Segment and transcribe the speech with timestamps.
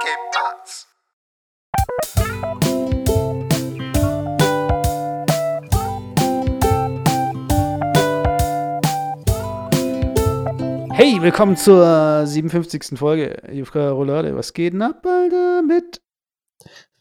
[0.00, 0.86] ¿Qué pasa?
[10.92, 12.96] Hey, willkommen zur 57.
[12.96, 14.36] Folge Jufka Roulade.
[14.36, 16.00] Was geht denn ab, Alter, mit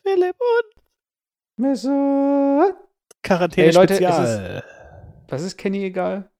[0.01, 0.83] Philipp und
[1.57, 2.75] Messer?
[3.21, 4.63] Quarantäne Hey, Leute, Spezial.
[5.27, 6.31] Was ist Kenny egal?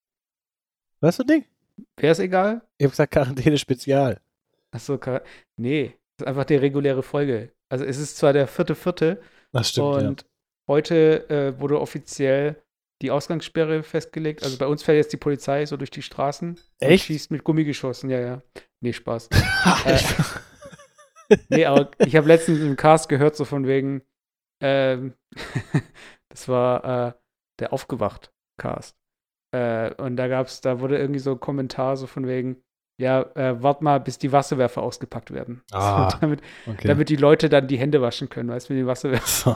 [1.02, 1.46] Was für ein Ding?
[1.98, 2.62] Wer ist egal?
[2.80, 4.20] Ich hab gesagt Quarantäne Spezial.
[4.72, 5.00] Achso,
[5.56, 7.52] nee, das ist einfach die reguläre Folge.
[7.70, 9.22] Also es ist zwar der vierte, vierte
[9.52, 10.26] Das stimmt, und
[10.68, 12.62] heute äh, wurde offiziell
[13.02, 14.44] die Ausgangssperre festgelegt.
[14.44, 17.06] Also bei uns fährt jetzt die Polizei so durch die Straßen und Echt?
[17.06, 18.10] schießt mit Gummigeschossen.
[18.10, 18.42] Ja, ja.
[18.82, 19.30] Nee, Spaß.
[19.86, 19.92] ja.
[19.92, 20.00] Äh,
[21.50, 24.02] Nee, aber ich habe letztens im Cast gehört, so von wegen,
[24.62, 25.14] ähm,
[26.30, 27.14] das war äh,
[27.60, 28.98] der Aufgewacht-Cast.
[29.54, 32.64] Äh, und da gab's, da wurde irgendwie so ein Kommentar so von wegen,
[33.00, 35.62] ja, äh, wart mal, bis die Wasserwerfer ausgepackt werden.
[35.72, 36.88] Ah, so, damit, okay.
[36.88, 39.56] damit die Leute dann die Hände waschen können, weißt du, mit den Wasserwerfern.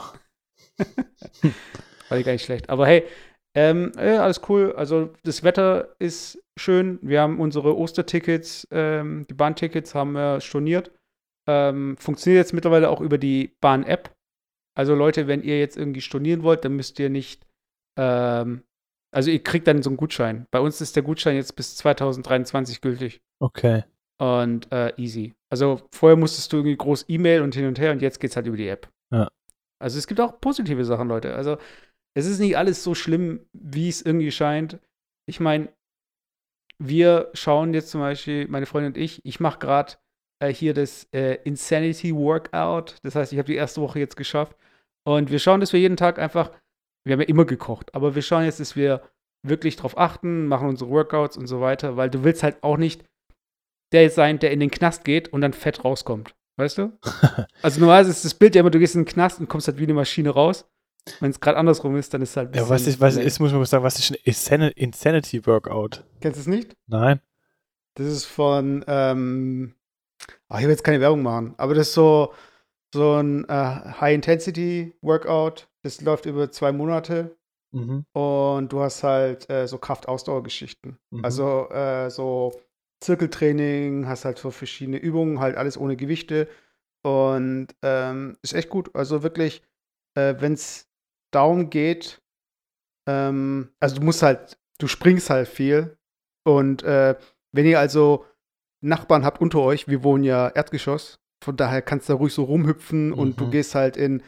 [2.08, 2.70] War gar nicht schlecht.
[2.70, 3.04] Aber hey,
[3.54, 4.74] ähm, äh, alles cool.
[4.76, 6.98] Also das Wetter ist schön.
[7.02, 10.90] Wir haben unsere Ostertickets, ähm, die Bahntickets haben wir storniert.
[11.48, 14.14] Ähm, funktioniert jetzt mittlerweile auch über die Bahn-App.
[14.74, 17.46] Also Leute, wenn ihr jetzt irgendwie stornieren wollt, dann müsst ihr nicht,
[17.98, 18.62] ähm,
[19.12, 20.46] also ihr kriegt dann so einen Gutschein.
[20.50, 23.20] Bei uns ist der Gutschein jetzt bis 2023 gültig.
[23.40, 23.84] Okay.
[24.18, 25.34] Und äh, easy.
[25.50, 28.46] Also vorher musstest du irgendwie groß E-Mail und hin und her und jetzt geht's halt
[28.46, 28.88] über die App.
[29.12, 29.30] Ja.
[29.80, 31.34] Also es gibt auch positive Sachen, Leute.
[31.34, 31.58] Also
[32.14, 34.78] es ist nicht alles so schlimm, wie es irgendwie scheint.
[35.28, 35.68] Ich meine,
[36.78, 39.94] wir schauen jetzt zum Beispiel, meine Freundin und ich, ich mache gerade
[40.40, 42.96] äh, hier das äh, Insanity Workout.
[43.02, 44.56] Das heißt, ich habe die erste Woche jetzt geschafft.
[45.04, 46.50] Und wir schauen, dass wir jeden Tag einfach,
[47.04, 49.02] wir haben ja immer gekocht, aber wir schauen jetzt, dass wir
[49.42, 53.04] wirklich drauf achten, machen unsere Workouts und so weiter, weil du willst halt auch nicht
[53.92, 56.34] der sein, der in den Knast geht und dann fett rauskommt.
[56.56, 56.92] Weißt du?
[57.62, 59.78] Also normalerweise ist das Bild ja immer, du gehst in den Knast und kommst halt
[59.78, 60.64] wie eine Maschine raus.
[61.20, 63.26] Wenn es gerade andersrum ist, dann ist es halt ein Ja, was ist, was lame.
[63.26, 66.04] ist, muss man mal sagen, was ist ein Insani- Insanity Workout?
[66.20, 66.76] Kennst du es nicht?
[66.86, 67.20] Nein.
[67.94, 69.74] Das ist von, ähm,
[70.48, 72.32] ach, ich will jetzt keine Werbung machen, aber das ist so,
[72.94, 73.52] so ein äh,
[74.00, 75.68] High-Intensity-Workout.
[75.82, 77.36] Das läuft über zwei Monate
[77.74, 78.04] Mhm.
[78.12, 80.98] und du hast halt äh, so Kraft-Ausdauer-Geschichten.
[81.10, 81.24] Mhm.
[81.24, 82.52] Also äh, so
[83.00, 86.48] Zirkeltraining, hast halt so verschiedene Übungen, halt alles ohne Gewichte
[87.02, 88.94] und ähm, ist echt gut.
[88.94, 89.62] Also wirklich,
[90.14, 90.86] äh, wenn es
[91.32, 92.22] darum geht,
[93.08, 95.96] ähm, also du musst halt, du springst halt viel
[96.44, 97.16] und äh,
[97.52, 98.24] wenn ihr also
[98.82, 102.44] Nachbarn habt unter euch, wir wohnen ja Erdgeschoss, von daher kannst du da ruhig so
[102.44, 103.50] rumhüpfen und du Mhm.
[103.50, 104.22] gehst halt in,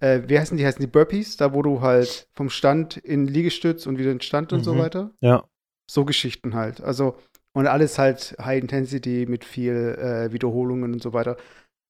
[0.00, 3.86] äh, wie heißen die, heißen die Burpees, da wo du halt vom Stand in Liegestütz
[3.86, 4.78] und wieder in Stand und so Mhm.
[4.78, 5.10] weiter.
[5.20, 5.44] Ja.
[5.90, 6.80] So Geschichten halt.
[6.80, 7.16] Also,
[7.54, 11.36] und alles halt High Intensity mit viel äh, Wiederholungen und so weiter.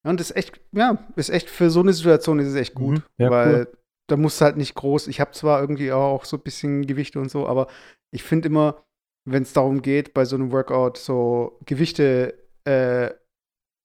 [0.04, 2.74] Ja, und das ist echt, ja, ist echt für so eine Situation ist es echt
[2.74, 2.96] gut.
[2.98, 3.02] Mhm.
[3.18, 3.78] Ja, weil cool.
[4.06, 7.18] da musst du halt nicht groß, ich habe zwar irgendwie auch so ein bisschen Gewichte
[7.20, 7.66] und so, aber
[8.12, 8.84] ich finde immer,
[9.26, 13.10] wenn es darum geht, bei so einem Workout so Gewichte, äh,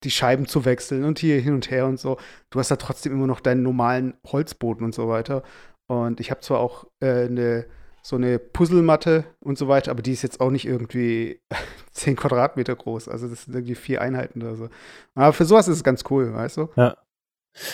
[0.03, 2.17] die Scheiben zu wechseln und hier hin und her und so,
[2.49, 5.43] du hast da trotzdem immer noch deinen normalen Holzboden und so weiter.
[5.87, 7.65] Und ich habe zwar auch äh, eine
[8.05, 11.41] so eine Puzzlematte und so weiter, aber die ist jetzt auch nicht irgendwie
[11.91, 13.07] 10 Quadratmeter groß.
[13.07, 14.69] Also das sind irgendwie vier Einheiten oder so.
[15.15, 16.69] Aber für sowas ist es ganz cool, weißt du?
[16.75, 16.97] Ja.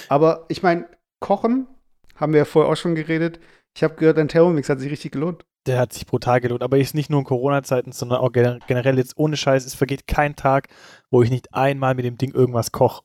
[0.08, 0.88] Aber ich meine,
[1.20, 1.68] Kochen
[2.16, 3.40] haben wir ja vorher auch schon geredet.
[3.76, 5.46] Ich habe gehört, dein Thermomix hat sich richtig gelohnt.
[5.66, 6.64] Der hat sich brutal gelohnt.
[6.64, 9.66] Aber ist nicht nur in Corona-Zeiten, sondern auch gener- generell jetzt ohne Scheiß.
[9.66, 10.70] Es vergeht kein Tag,
[11.12, 13.03] wo ich nicht einmal mit dem Ding irgendwas koche.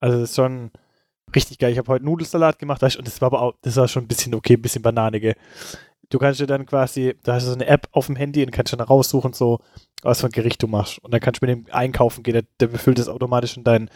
[0.00, 0.70] Also das ist schon
[1.34, 1.72] richtig geil.
[1.72, 4.34] Ich habe heute Nudelsalat gemacht und das war aber auch, das war schon ein bisschen
[4.34, 5.34] okay, ein bisschen Banane, gell.
[6.08, 8.50] Du kannst dir dann quasi, da hast du so eine App auf dem Handy und
[8.50, 9.60] kannst dann raussuchen, so,
[10.02, 10.98] was für ein Gericht du machst.
[11.04, 13.90] Und dann kannst du mit dem einkaufen gehen, der, der befüllt das automatisch in, dein,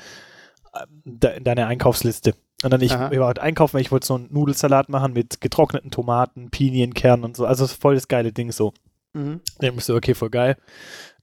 [0.74, 2.34] äh, in deine Einkaufsliste.
[2.64, 3.12] Und dann ich, Aha.
[3.12, 7.24] ich war heute einkaufen, weil ich wollte so einen Nudelsalat machen mit getrockneten Tomaten, Pinienkernen
[7.24, 7.44] und so.
[7.46, 8.72] Also voll das geile Ding so.
[9.12, 9.40] Mhm.
[9.58, 10.56] Dann bist du, okay, voll geil.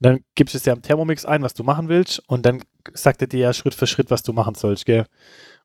[0.00, 2.62] Dann gibst du es ja am Thermomix ein, was du machen willst, und dann
[2.94, 5.04] sagt er dir ja Schritt für Schritt, was du machen sollst, gell?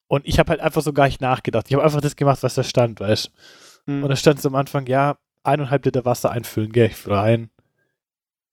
[0.08, 1.66] Und ich habe halt einfach so gar nicht nachgedacht.
[1.68, 3.32] Ich habe einfach das gemacht, was da stand, weißt
[3.88, 4.04] Mhm.
[4.04, 6.88] Und da stand so am Anfang, ja, eineinhalb Liter Wasser einfüllen, gell?
[6.88, 7.50] Ich rein.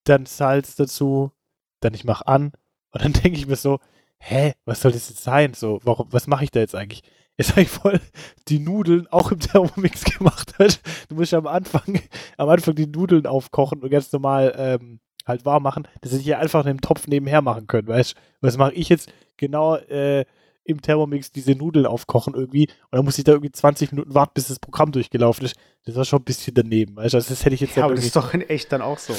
[0.05, 1.33] Dann Salz dazu,
[1.81, 2.53] dann ich mach an.
[2.93, 3.81] Und dann denke ich mir so,
[4.25, 5.55] hä, was soll das jetzt sein?
[5.55, 7.03] So, warum, was mache ich da jetzt eigentlich?
[7.37, 8.01] Jetzt habe ich voll
[8.49, 10.59] die Nudeln auch im Thermomix gemacht.
[10.59, 10.81] Weißt?
[11.09, 12.01] Du musst ja am Anfang,
[12.37, 16.39] am Anfang die Nudeln aufkochen und ganz normal ähm, halt warm machen, dass ich hier
[16.39, 18.15] einfach in einem Topf nebenher machen können, weißt?
[18.41, 19.13] Was mache ich jetzt?
[19.37, 20.25] Genau, äh,
[20.65, 24.33] im Thermomix diese Nudeln aufkochen irgendwie und dann muss ich da irgendwie 20 Minuten warten,
[24.35, 25.57] bis das Programm durchgelaufen ist.
[25.85, 27.19] Das war schon ein bisschen daneben, weißt du?
[27.19, 29.15] Also das hätte ich jetzt ja, aber das ist doch in echt dann auch so.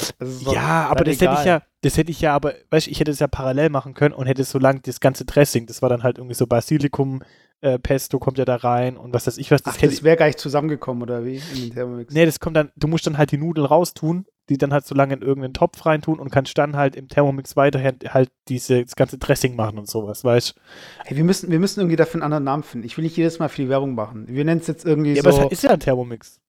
[0.52, 1.30] ja, aber das egal.
[1.30, 3.70] hätte ich ja, das hätte ich ja, aber, weißt du, ich hätte es ja parallel
[3.70, 6.46] machen können und hätte so lang das ganze Dressing, das war dann halt irgendwie so
[6.46, 7.22] Basilikum,
[7.60, 9.62] äh, Pesto kommt ja da rein und was weiß ich was.
[9.62, 11.36] Das, Ach, das wäre gar nicht zusammengekommen, oder wie?
[11.36, 12.12] In den Thermomix?
[12.12, 14.94] Nee, das kommt dann, du musst dann halt die Nudeln raustun, die dann halt so
[14.94, 18.96] lange in irgendeinen Topf reintun und kannst dann halt im Thermomix weiterhin halt diese, das
[18.96, 20.60] ganze Dressing machen und sowas, weißt du?
[21.04, 22.86] Hey, wir müssen, wir müssen irgendwie dafür einen anderen Namen finden.
[22.86, 24.26] Ich will nicht jedes Mal viel Werbung machen.
[24.28, 25.30] Wir nennen es jetzt irgendwie ja, so.
[25.30, 26.40] Ja, aber es ist ja ein Thermomix.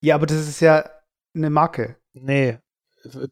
[0.00, 0.88] Ja, aber das ist ja
[1.34, 1.96] eine Marke.
[2.14, 2.58] Nee.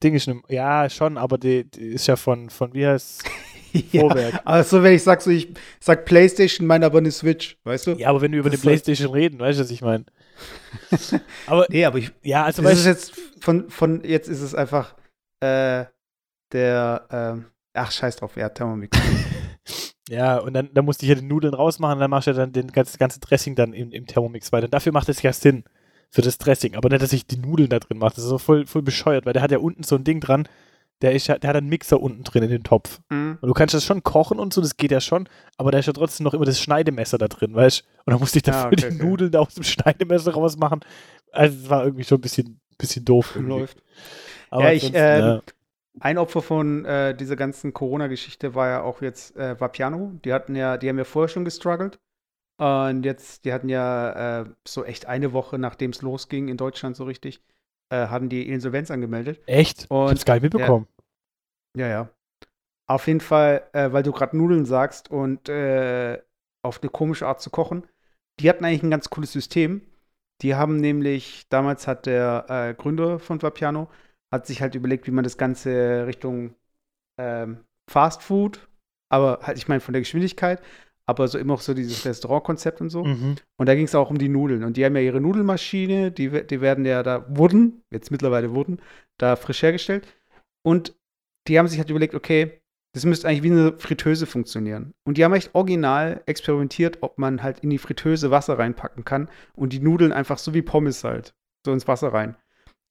[0.02, 3.24] Ding ist eine, ja, schon, aber die, die ist ja von, von wie heißt
[3.90, 4.34] Vorwerk.
[4.34, 5.48] Ja, also wenn ich sag so, ich
[5.80, 7.90] sag Playstation, meine aber eine Switch, weißt du?
[7.92, 10.04] Ja, aber wenn wir über das die Playstation reden, weißt du, was ich meine?
[11.46, 14.94] aber nee, aber ich, ja, also das ist jetzt von, von jetzt ist es einfach
[15.40, 15.84] äh,
[16.52, 17.06] der,
[17.42, 17.44] äh,
[17.75, 18.98] ach scheiß drauf, ja, Thermomix.
[20.08, 22.52] ja, und dann, dann musste ich ja die Nudeln rausmachen, dann machst du ja dann
[22.52, 24.66] den ganzen ganze Dressing dann im, im Thermomix weiter.
[24.66, 25.64] Und dafür macht es ja Sinn
[26.10, 28.14] für das Dressing, aber nicht, dass ich die Nudeln da drin mache.
[28.14, 30.48] Das ist so voll, voll bescheuert, weil der hat ja unten so ein Ding dran,
[31.02, 33.00] der, ist ja, der hat einen Mixer unten drin in den Topf.
[33.11, 33.38] Mhm.
[33.41, 35.87] Und du kannst das schon kochen und so, das geht ja schon, aber da ist
[35.87, 37.85] ja trotzdem noch immer das Schneidemesser da drin, weißt du?
[38.05, 39.05] Und dann musste ich dafür ja, okay, die okay.
[39.05, 40.81] Nudeln da aus dem Schneidemesser rausmachen.
[41.32, 43.32] Also es war irgendwie schon ein bisschen, bisschen doof.
[43.35, 43.58] Irgendwie.
[43.61, 43.82] Läuft.
[44.50, 45.43] Aber ja, ich, äh, ja.
[46.00, 50.12] ein Opfer von äh, dieser ganzen Corona-Geschichte war ja auch jetzt äh, Vapiano.
[50.25, 51.99] Die hatten ja, die haben ja vorher schon gestruggelt.
[52.56, 56.96] Und jetzt, die hatten ja äh, so echt eine Woche, nachdem es losging in Deutschland
[56.96, 57.43] so richtig,
[57.90, 59.40] äh, hatten die Insolvenz angemeldet.
[59.46, 59.86] Echt?
[59.90, 60.86] Und, ich hab's gar nicht mitbekommen.
[61.76, 62.10] Ja, ja.
[62.86, 66.20] Auf jeden Fall, äh, weil du gerade Nudeln sagst und äh,
[66.62, 67.86] auf eine komische Art zu kochen.
[68.40, 69.82] Die hatten eigentlich ein ganz cooles System.
[70.42, 73.88] Die haben nämlich, damals hat der äh, Gründer von Vapiano,
[74.32, 76.54] hat sich halt überlegt, wie man das Ganze Richtung
[77.19, 78.69] ähm, Fast Food,
[79.10, 80.60] aber halt, ich meine von der Geschwindigkeit,
[81.06, 83.04] aber so immer auch so dieses Restaurantkonzept und so.
[83.04, 83.36] Mhm.
[83.58, 84.64] Und da ging es auch um die Nudeln.
[84.64, 88.80] Und die haben ja ihre Nudelmaschine, die, die werden ja da, wurden, jetzt mittlerweile wurden,
[89.18, 90.06] da frisch hergestellt.
[90.62, 90.96] Und
[91.46, 92.60] die haben sich halt überlegt, okay,
[92.94, 94.94] das müsste eigentlich wie eine Fritteuse funktionieren.
[95.04, 99.28] Und die haben echt original experimentiert, ob man halt in die Fritteuse Wasser reinpacken kann
[99.54, 101.34] und die Nudeln einfach so wie Pommes halt,
[101.66, 102.36] so ins Wasser rein.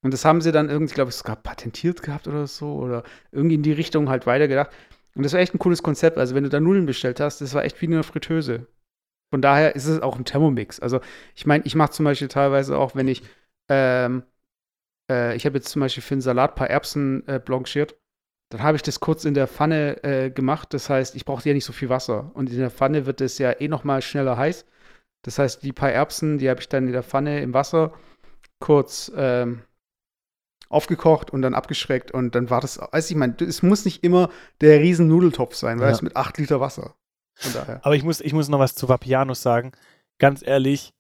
[0.03, 3.55] Und das haben sie dann irgendwie, glaube ich, sogar patentiert gehabt oder so oder irgendwie
[3.55, 4.71] in die Richtung halt weitergedacht.
[5.15, 6.17] Und das war echt ein cooles Konzept.
[6.17, 8.67] Also, wenn du da Nudeln bestellt hast, das war echt wie eine Fritteuse.
[9.31, 10.79] Von daher ist es auch ein Thermomix.
[10.79, 11.01] Also,
[11.35, 13.23] ich meine, ich mache zum Beispiel teilweise auch, wenn ich,
[13.69, 14.23] ähm,
[15.09, 17.95] äh, ich habe jetzt zum Beispiel für einen Salat ein paar Erbsen äh, blanchiert.
[18.49, 20.73] Dann habe ich das kurz in der Pfanne äh, gemacht.
[20.73, 22.31] Das heißt, ich brauchte ja nicht so viel Wasser.
[22.35, 24.65] Und in der Pfanne wird es ja eh noch mal schneller heiß.
[25.23, 27.93] Das heißt, die paar Erbsen, die habe ich dann in der Pfanne im Wasser
[28.59, 29.63] kurz ähm,
[30.73, 34.29] aufgekocht und dann abgeschreckt und dann war das, weiß ich meine, es muss nicht immer
[34.61, 35.93] der riesen Nudeltopf sein, weil ja.
[35.93, 36.95] es mit 8 Liter Wasser.
[37.35, 37.79] Von daher.
[37.83, 39.71] Aber ich muss, ich muss noch was zu Vapianos sagen.
[40.19, 40.93] Ganz ehrlich,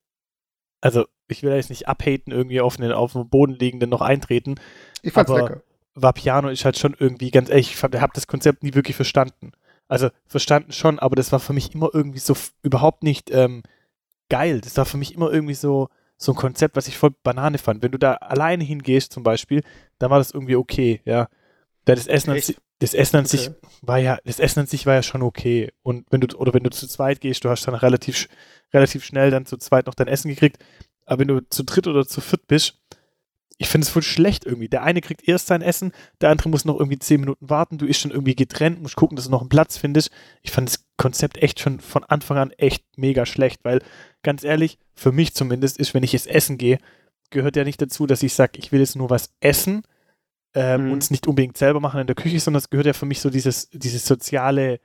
[0.81, 4.55] also ich will jetzt nicht abhaten, irgendwie auf den, auf dem Boden liegenden noch eintreten.
[5.01, 5.63] Ich fand's aber lecker.
[5.95, 9.51] Vapiano ist halt schon irgendwie, ganz ehrlich, ich habe das Konzept nie wirklich verstanden.
[9.87, 13.63] Also verstanden schon, aber das war für mich immer irgendwie so überhaupt nicht ähm,
[14.29, 14.61] geil.
[14.61, 17.83] Das war für mich immer irgendwie so, so ein Konzept, was ich voll Banane fand.
[17.83, 19.63] Wenn du da alleine hingehst zum Beispiel,
[19.99, 21.27] dann war das irgendwie okay, ja.
[21.85, 22.41] Das Essen, an,
[22.79, 23.37] das Essen an okay.
[23.37, 23.51] sich
[23.81, 25.71] war ja, das Essen an sich war ja schon okay.
[25.81, 28.29] Und wenn du, oder wenn du zu zweit gehst, du hast dann relativ,
[28.73, 30.63] relativ schnell dann zu zweit noch dein Essen gekriegt.
[31.05, 32.79] Aber wenn du zu dritt oder zu viert bist,
[33.63, 34.67] ich finde es voll schlecht irgendwie.
[34.67, 37.87] Der eine kriegt erst sein Essen, der andere muss noch irgendwie zehn Minuten warten, du
[37.87, 40.11] bist schon irgendwie getrennt, musst gucken, dass du noch einen Platz findest.
[40.41, 43.79] Ich fand das Konzept echt schon von Anfang an echt mega schlecht, weil
[44.21, 46.77] ganz ehrlich, für mich zumindest ist, wenn ich jetzt essen gehe,
[47.29, 49.83] gehört ja nicht dazu, dass ich sage, ich will jetzt nur was essen
[50.53, 50.91] ähm, mhm.
[50.91, 53.21] und es nicht unbedingt selber machen in der Küche, sondern es gehört ja für mich
[53.21, 54.81] so dieses, dieses soziale,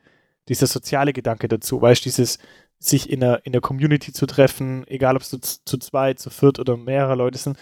[0.49, 2.38] dieser soziale Gedanke dazu, weißt du, dieses
[2.79, 6.31] sich in der, in der Community zu treffen, egal ob es zu, zu zweit, zu
[6.31, 7.59] viert oder mehrere Leute sind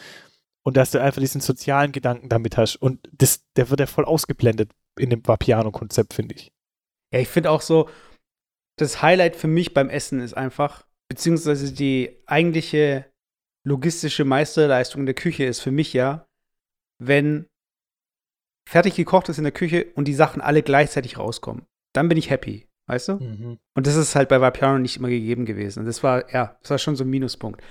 [0.67, 4.05] und dass du einfach diesen sozialen Gedanken damit hast und das, der wird ja voll
[4.05, 6.51] ausgeblendet in dem Vapiano-Konzept, finde ich.
[7.13, 7.89] Ja, ich finde auch so,
[8.77, 13.07] das Highlight für mich beim Essen ist einfach, beziehungsweise die eigentliche
[13.65, 16.27] logistische Meisterleistung der Küche ist für mich ja,
[16.99, 17.47] wenn
[18.69, 21.65] fertig gekocht ist in der Küche und die Sachen alle gleichzeitig rauskommen.
[21.93, 23.13] Dann bin ich happy, weißt du?
[23.15, 23.59] Mhm.
[23.77, 25.81] Und das ist halt bei Vapiano nicht immer gegeben gewesen.
[25.81, 27.63] Und das war, ja, das war schon so ein Minuspunkt.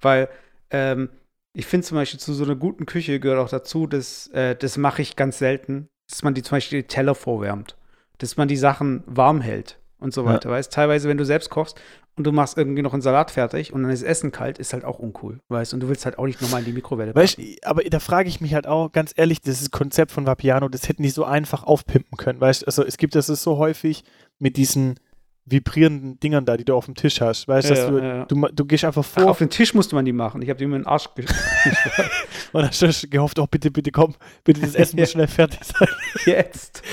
[0.00, 0.28] Weil,
[0.70, 1.08] ähm,
[1.54, 4.76] ich finde zum Beispiel zu so einer guten Küche gehört auch dazu, dass, äh, das
[4.76, 7.76] mache ich ganz selten, dass man die zum Beispiel die Teller vorwärmt.
[8.18, 10.50] Dass man die Sachen warm hält und so weiter.
[10.50, 10.56] Ja.
[10.56, 11.80] Weißt teilweise, wenn du selbst kochst
[12.16, 14.84] und du machst irgendwie noch einen Salat fertig und dann ist Essen kalt, ist halt
[14.84, 17.82] auch uncool, weißt Und du willst halt auch nicht nochmal in die Mikrowelle weißt, Aber
[17.82, 21.10] da frage ich mich halt auch, ganz ehrlich, dieses Konzept von Vapiano, das hätten die
[21.10, 24.04] so einfach aufpimpen können, weißt Also es gibt das so häufig
[24.38, 24.98] mit diesen
[25.46, 27.46] vibrierenden Dingern da, die du auf dem Tisch hast.
[27.48, 29.94] Weißt Ja, dass du, ja, du, du gehst einfach Ach, vor auf den Tisch musste
[29.94, 30.40] man die machen.
[30.42, 31.08] Ich habe die mir in den Arsch
[32.52, 35.88] und hast du gehofft, oh bitte, bitte komm, bitte das Essen muss schnell fertig sein.
[36.26, 36.82] Jetzt.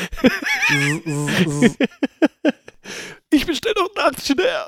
[3.33, 4.65] Ich bestell doch einen Aktionär.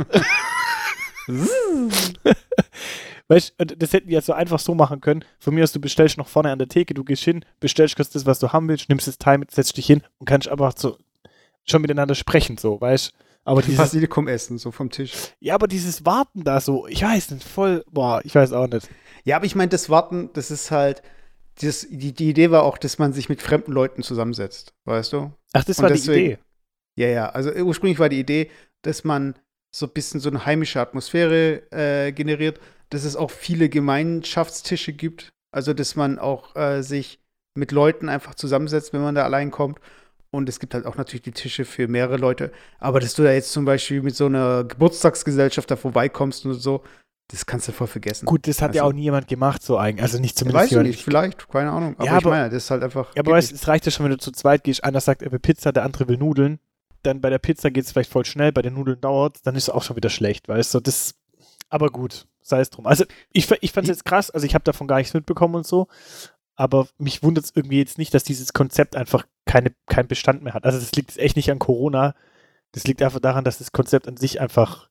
[3.27, 5.25] Weißt du, das hätten die jetzt so einfach so machen können.
[5.39, 8.09] Von mir aus, du bestellst noch vorne an der Theke, du gehst hin, bestellst kurz
[8.11, 10.97] das, was du haben willst, nimmst das Time, setzt dich hin und kannst einfach so
[11.65, 13.15] schon miteinander sprechen, so, weißt du?
[13.45, 15.13] Aber dieses, Basilikum essen, so vom Tisch.
[15.39, 18.89] ja, aber dieses Warten da so, ich weiß nicht, voll, boah, ich weiß auch nicht.
[19.25, 21.01] Ja, aber ich meine, das Warten, das ist halt.
[21.61, 25.31] Das, die, die Idee war auch, dass man sich mit fremden Leuten zusammensetzt, weißt du?
[25.53, 26.37] Ach, das Und war die deswegen- Idee.
[26.95, 27.29] Ja, ja.
[27.29, 28.49] Also ursprünglich war die Idee,
[28.81, 29.35] dass man
[29.71, 32.59] so ein bisschen so eine heimische Atmosphäre äh, generiert,
[32.89, 35.33] dass es auch viele Gemeinschaftstische gibt.
[35.51, 37.19] Also, dass man auch äh, sich
[37.55, 39.79] mit Leuten einfach zusammensetzt, wenn man da allein kommt.
[40.33, 42.51] Und es gibt halt auch natürlich die Tische für mehrere Leute.
[42.79, 46.81] Aber dass du da jetzt zum Beispiel mit so einer Geburtstagsgesellschaft da vorbeikommst und so,
[47.27, 48.25] das kannst du voll vergessen.
[48.25, 50.01] Gut, das hat ja Also- auch nie jemand gemacht, so eigentlich.
[50.01, 51.93] Also nicht Ja, zumindest weiß ich nicht, vielleicht, keine Ahnung.
[51.97, 53.15] Aber Ja, ich aber- meine, das ist halt einfach.
[53.15, 54.83] Ja, aber weißt, es reicht ja schon, wenn du zu zweit gehst.
[54.83, 56.59] Einer sagt, er will Pizza, der andere will Nudeln.
[57.03, 59.63] Dann bei der Pizza geht es vielleicht voll schnell, bei den Nudeln dauert dann ist
[59.63, 60.79] es auch schon wieder schlecht, weißt du.
[60.79, 61.13] Das,
[61.69, 62.87] aber gut, sei es drum.
[62.87, 65.67] Also ich, ich fand es jetzt krass, also ich habe davon gar nichts mitbekommen und
[65.67, 65.87] so.
[66.55, 70.55] Aber mich wundert es irgendwie jetzt nicht, dass dieses Konzept einfach keine, keinen Bestand mehr
[70.55, 70.65] hat.
[70.65, 72.15] Also das liegt echt nicht an Corona.
[72.71, 74.89] Das liegt einfach daran, dass das Konzept an sich einfach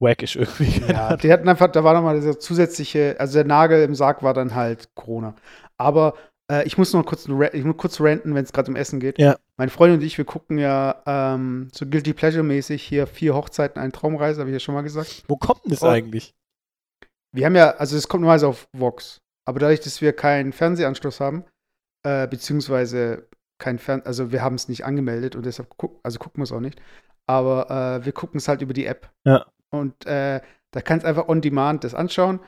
[0.00, 0.82] wack ist irgendwie.
[0.86, 4.34] Ja, die hatten einfach, da war nochmal dieser zusätzliche, also der Nagel im Sarg war
[4.34, 5.34] dann halt Corona.
[5.78, 6.12] Aber
[6.52, 9.18] äh, ich muss noch kurz, ich muss kurz ranten, wenn es gerade um Essen geht.
[9.18, 9.38] Ja.
[9.56, 13.92] Meine Freundin und ich, wir gucken ja ähm, so Guilty Pleasure-mäßig hier vier Hochzeiten, eine
[13.92, 15.24] Traumreise, habe ich ja schon mal gesagt.
[15.26, 15.86] Wo kommt denn das Oh.
[15.86, 16.34] eigentlich?
[17.32, 21.20] Wir haben ja, also es kommt normalerweise auf Vox, aber dadurch, dass wir keinen Fernsehanschluss
[21.20, 21.44] haben,
[22.02, 23.29] äh, beziehungsweise
[23.60, 26.52] kein Fern, also wir haben es nicht angemeldet und deshalb guck, also gucken wir es
[26.52, 26.80] auch nicht.
[27.26, 29.12] Aber äh, wir gucken es halt über die App.
[29.24, 29.46] Ja.
[29.70, 30.40] Und äh,
[30.72, 32.40] da kannst einfach on demand das anschauen.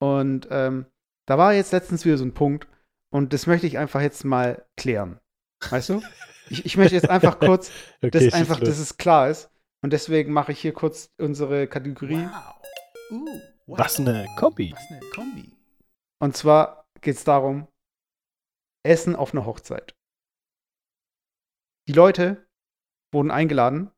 [0.00, 0.86] Und ähm,
[1.26, 2.68] da war jetzt letztens wieder so ein Punkt.
[3.10, 5.18] Und das möchte ich einfach jetzt mal klären.
[5.68, 6.02] Weißt du?
[6.50, 7.70] Ich, ich möchte jetzt einfach kurz,
[8.02, 8.68] Okay, dass einfach, los.
[8.68, 9.50] dass es klar ist.
[9.82, 12.28] Und deswegen mache ich hier kurz unsere Kategorie.
[13.10, 13.26] Uh,
[13.66, 13.78] wow.
[13.78, 14.72] Was eine Kombi.
[14.72, 15.52] Was eine Kombi.
[16.20, 17.68] Und zwar geht es darum,
[18.82, 19.94] Essen auf einer Hochzeit.
[21.88, 22.46] Die Leute
[23.12, 23.90] wurden eingeladen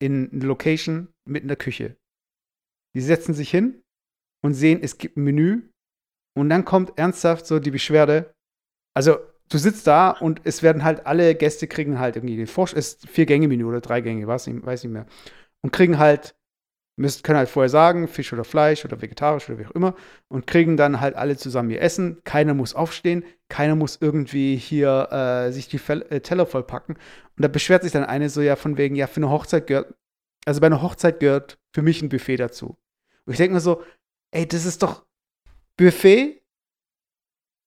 [0.00, 1.96] in eine Location mit einer Küche.
[2.94, 3.82] Die setzen sich hin
[4.44, 5.70] und sehen, es gibt ein Menü.
[6.36, 8.34] Und dann kommt ernsthaft so die Beschwerde.
[8.94, 12.74] Also, du sitzt da und es werden halt alle Gäste kriegen halt irgendwie den Vorsch
[12.74, 15.06] ist vier Gänge Menü oder drei Gänge, weiß nicht, weiß nicht mehr.
[15.62, 16.37] Und kriegen halt
[16.98, 19.94] müssen, können halt vorher sagen, Fisch oder Fleisch oder vegetarisch oder wie auch immer
[20.28, 22.20] und kriegen dann halt alle zusammen ihr Essen.
[22.24, 26.96] Keiner muss aufstehen, keiner muss irgendwie hier äh, sich die Fel äh, Teller vollpacken.
[26.96, 29.94] Und da beschwert sich dann eine so ja von wegen, ja, für eine Hochzeit gehört,
[30.44, 32.76] also bei einer Hochzeit gehört für mich ein Buffet dazu.
[33.24, 33.82] Und ich denke mir so,
[34.32, 35.06] ey, das ist doch
[35.76, 36.42] Buffet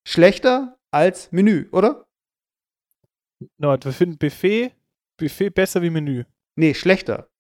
[0.06, 2.06] schlechter als Menü, oder?
[3.58, 4.74] No, wir finden Buffet,
[5.18, 6.26] Buffet besser wie Menü.
[6.56, 7.31] Nee, schlechter.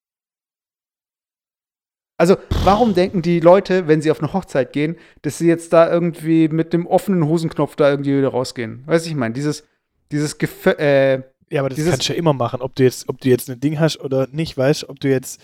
[2.21, 5.91] Also, warum denken die Leute, wenn sie auf eine Hochzeit gehen, dass sie jetzt da
[5.91, 8.83] irgendwie mit dem offenen Hosenknopf da irgendwie wieder rausgehen?
[8.85, 9.63] Weißt du, ich meine, dieses,
[10.11, 13.19] dieses Gefö äh, Ja, aber das kannst du ja immer machen, ob du jetzt, ob
[13.21, 15.41] du jetzt ein Ding hast oder nicht, weißt ob du jetzt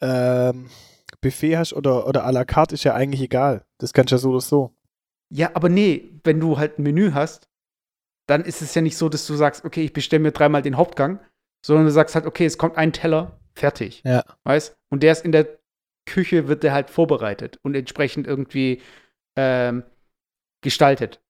[0.00, 0.66] ähm,
[1.20, 3.64] Buffet hast oder, oder à la carte ist ja eigentlich egal.
[3.78, 4.74] Das kannst du ja so oder so.
[5.30, 7.48] ja, aber nee, wenn du halt ein Menü hast,
[8.26, 10.78] dann ist es ja nicht so, dass du sagst, okay, ich bestelle mir dreimal den
[10.78, 11.20] Hauptgang,
[11.64, 14.02] sondern du sagst halt, okay, es kommt ein Teller, fertig.
[14.04, 14.24] Ja.
[14.42, 14.74] Weißt?
[14.90, 15.46] Und der ist in der
[16.06, 18.80] Küche, wird der halt vorbereitet und entsprechend irgendwie
[19.36, 19.82] ähm,
[20.62, 21.20] gestaltet.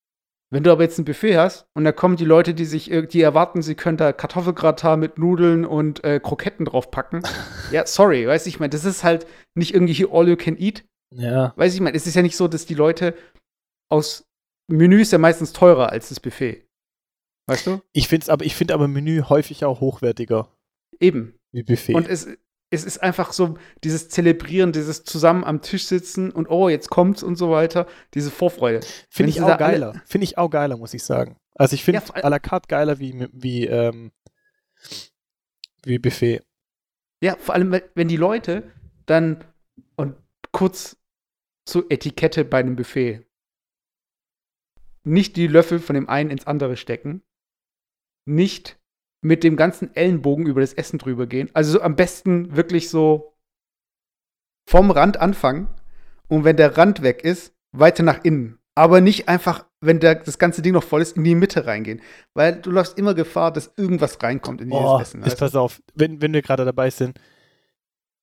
[0.51, 3.21] Wenn du aber jetzt ein Buffet hast und da kommen die Leute, die sich, die
[3.21, 7.23] erwarten, sie können da Kartoffelgratin mit Nudeln und äh, Kroketten draufpacken.
[7.73, 10.57] ja, sorry, weißt du, ich meine, das ist halt nicht irgendwie hier all you can
[10.57, 10.85] eat.
[11.13, 11.53] Ja.
[11.57, 13.15] Weiß ich, meine, es ist ja nicht so, dass die Leute
[13.91, 14.25] aus
[14.69, 16.67] Menü ist ja meistens teurer als das Buffet.
[17.49, 17.81] Weißt du?
[17.93, 20.53] Ich finde aber, ich finde aber Menü häufig auch hochwertiger
[21.01, 21.39] Eben.
[21.53, 21.95] wie Buffet.
[21.95, 22.29] Und es,
[22.71, 27.23] es ist einfach so dieses Zelebrieren, dieses zusammen am Tisch sitzen und oh, jetzt kommt's
[27.23, 28.81] und so weiter, diese Vorfreude.
[29.09, 30.03] finde ich auch geiler.
[30.07, 31.39] Finde ich auch geiler, muss ich sagen.
[31.55, 34.13] Also ich finde Ja, à la carte geiler wie, wie, ähm,
[35.85, 36.43] wie Buffet.
[37.23, 38.71] Ja, vor allem, wenn- wenn die Leute
[39.07, 39.45] dann
[39.97, 40.17] und
[40.53, 40.97] kurz
[41.65, 43.25] zur Etikette bei einem Buffet
[45.05, 47.23] nicht die Löffel von dem einen ins andere stecken,
[48.25, 48.79] nicht
[49.27, 51.51] mit dem ganzen Ellenbogen über das Essen drüber gehen.
[51.53, 53.35] Also so am besten wirklich so
[54.69, 55.69] vom Rand anfangen
[56.29, 58.59] und wenn der Rand weg ist, weiter nach innen.
[58.75, 62.03] Aber nicht einfach, wenn der, das ganze Ding noch voll ist, in die Mitte reingehen.
[62.35, 65.23] Weil du läufst immer Gefahr, dass irgendwas reinkommt in dieses Oh, Essen.
[65.25, 67.19] jetzt pass auf, wenn, wenn wir gerade dabei sind,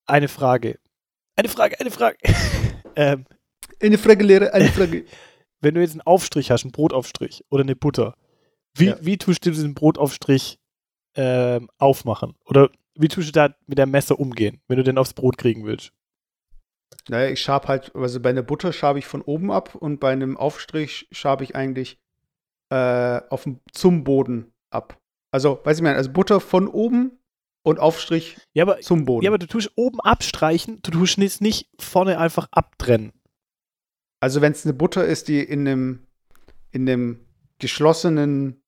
[0.06, 0.80] eine Frage.
[1.36, 2.18] Eine Frage, eine Frage.
[2.96, 3.26] ähm,
[3.82, 5.06] Eine Frage, Lehrer, eine Frage.
[5.62, 8.16] wenn du jetzt einen Aufstrich hast, einen Brotaufstrich oder eine Butter,
[8.78, 8.98] wie, Ja.
[9.02, 10.60] wie tust du diesen Brotaufstrich
[11.16, 12.36] ähm, aufmachen?
[12.46, 15.66] Oder wie tust du da mit dem Messer umgehen, wenn du den aufs Brot kriegen
[15.66, 15.92] willst?
[17.10, 20.12] Naja, ich schab halt, also bei einer Butter schabe ich von oben ab und bei
[20.12, 22.00] einem Aufstrich schabe ich eigentlich
[22.70, 24.98] äh, auf zum Boden ab.
[25.32, 27.20] Also, weiß ich mal, also Butter von oben
[27.64, 29.24] und Aufstrich Ja, aber, zum Boden.
[29.26, 33.12] ja, aber du tust oben abstreichen, du tust es nicht vorne einfach abtrennen.
[34.20, 36.08] also, wenn es eine Butter ist, die in einem,
[36.72, 37.26] in einem
[37.60, 38.63] geschlossenen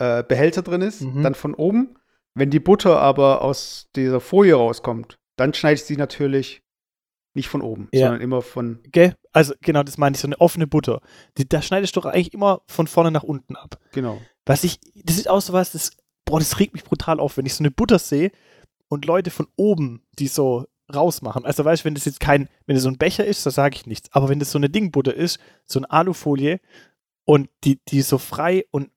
[0.00, 1.22] äh, Behälter drin ist, Mhm.
[1.22, 1.96] dann von oben.
[2.34, 6.62] Wenn die Butter aber aus dieser Folie rauskommt, dann schneide ich sie natürlich
[7.34, 8.06] nicht von oben, Ja.
[8.06, 8.80] sondern immer von.
[8.90, 9.14] Gell?
[9.32, 11.00] Also genau, das meine ich, so eine offene Butter.
[11.38, 13.78] Die, da schneidest du doch eigentlich immer von vorne nach unten ab.
[13.92, 14.20] Genau.
[14.46, 15.92] Was ich, das ist auch so was, das,
[16.24, 18.32] boah, das regt mich brutal auf, wenn ich so eine Butter sehe
[18.88, 21.44] und Leute von oben, die so rausmachen.
[21.44, 23.76] Also weißt du, wenn das jetzt kein, wenn das so ein Becher ist, da sage
[23.76, 24.08] ich nichts.
[24.12, 26.58] Aber wenn das so eine Dingbutter ist, so eine Alufolie
[27.24, 28.90] und die, die so frei und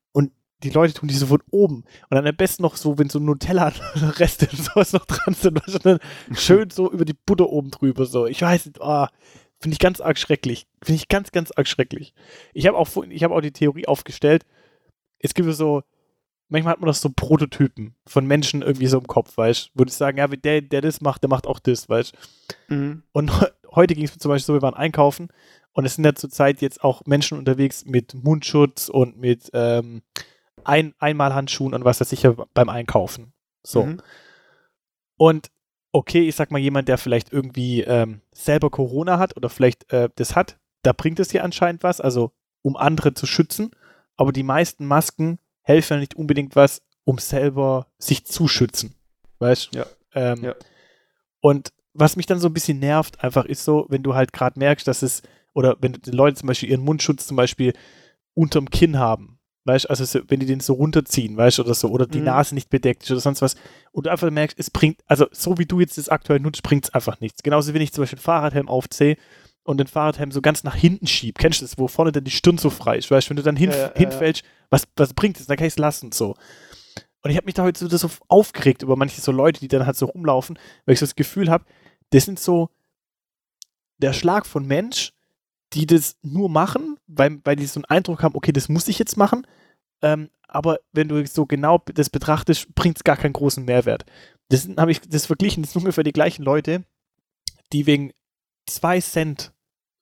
[0.64, 1.76] die Leute tun die so von oben.
[2.08, 5.98] Und dann am besten noch so, wenn so Nutella-Reste und sowas noch dran sind, dann
[6.34, 8.06] schön so über die Butter oben drüber.
[8.06, 8.26] So.
[8.26, 9.10] Ich weiß nicht, ah,
[9.60, 10.66] finde ich ganz arg schrecklich.
[10.82, 12.14] Finde ich ganz, ganz arg schrecklich.
[12.52, 14.44] Ich habe auch, ich habe auch die Theorie aufgestellt,
[15.18, 15.82] es gibt so,
[16.48, 19.84] manchmal hat man doch so Prototypen von Menschen irgendwie so im Kopf, weißt du, wo
[19.84, 22.12] die sagen, ja, wie der, der das macht, der macht auch das, weißt
[22.68, 22.74] du.
[22.74, 23.02] Mhm.
[23.12, 25.28] Und he- heute ging es mir zum Beispiel so, wir waren einkaufen
[25.72, 30.02] und es sind ja zurzeit jetzt auch Menschen unterwegs mit Mundschutz und mit ähm,
[30.62, 33.32] ein Einmalhandschuhen und was ich ja beim Einkaufen.
[33.62, 33.84] So.
[33.84, 34.00] Mhm.
[35.16, 35.50] Und
[35.92, 40.08] okay, ich sag mal, jemand, der vielleicht irgendwie ähm, selber Corona hat oder vielleicht äh,
[40.16, 42.32] das hat, da bringt es hier anscheinend was, also
[42.62, 43.70] um andere zu schützen.
[44.16, 48.94] Aber die meisten Masken helfen ja nicht unbedingt was, um selber sich zu schützen.
[49.38, 49.78] Weißt du?
[49.78, 49.86] Ja.
[50.14, 50.54] Ähm, Ja.
[51.40, 54.58] Und was mich dann so ein bisschen nervt, einfach ist so, wenn du halt gerade
[54.58, 57.72] merkst, dass es, oder wenn die Leute zum Beispiel ihren Mundschutz zum Beispiel
[58.34, 59.33] unterm Kinn haben,
[59.64, 62.18] weißt du, also so, wenn die den so runterziehen, weißt du, oder so, oder die
[62.18, 62.24] Mhm.
[62.26, 63.56] Nase nicht bedeckt ist oder sonst was,
[63.92, 66.84] und du einfach merkst, es bringt, also so wie du jetzt das aktuell nutzt, bringt
[66.84, 67.42] es einfach nichts.
[67.42, 69.16] Genauso wie wenn ich zum Beispiel einen Fahrradhelm aufziehe
[69.62, 71.38] und den Fahrradhelm so ganz nach hinten schieb.
[71.38, 73.42] Kennst du das, wo vorne dann die Stirn so frei ist, weißt du, wenn du
[73.42, 73.92] dann hin, Ja, ja, ja.
[73.96, 75.46] hinfällst, was, was bringt es?
[75.46, 76.34] Dann kann ich es lassen, so.
[77.22, 79.86] Und ich habe mich da heute so, so aufgeregt über manche so Leute, die dann
[79.86, 81.64] halt so rumlaufen, weil ich so das Gefühl habe,
[82.10, 82.68] das sind so
[83.96, 85.12] der Schlag von Mensch,
[85.74, 88.98] die das nur machen, weil, weil die so einen Eindruck haben, okay, das muss ich
[88.98, 89.46] jetzt machen,
[90.02, 94.04] ähm, aber wenn du so genau das betrachtest, bringt es gar keinen großen Mehrwert.
[94.50, 96.84] Das habe ich das verglichen, das sind ungefähr die gleichen Leute,
[97.72, 98.12] die wegen
[98.66, 99.52] zwei Cent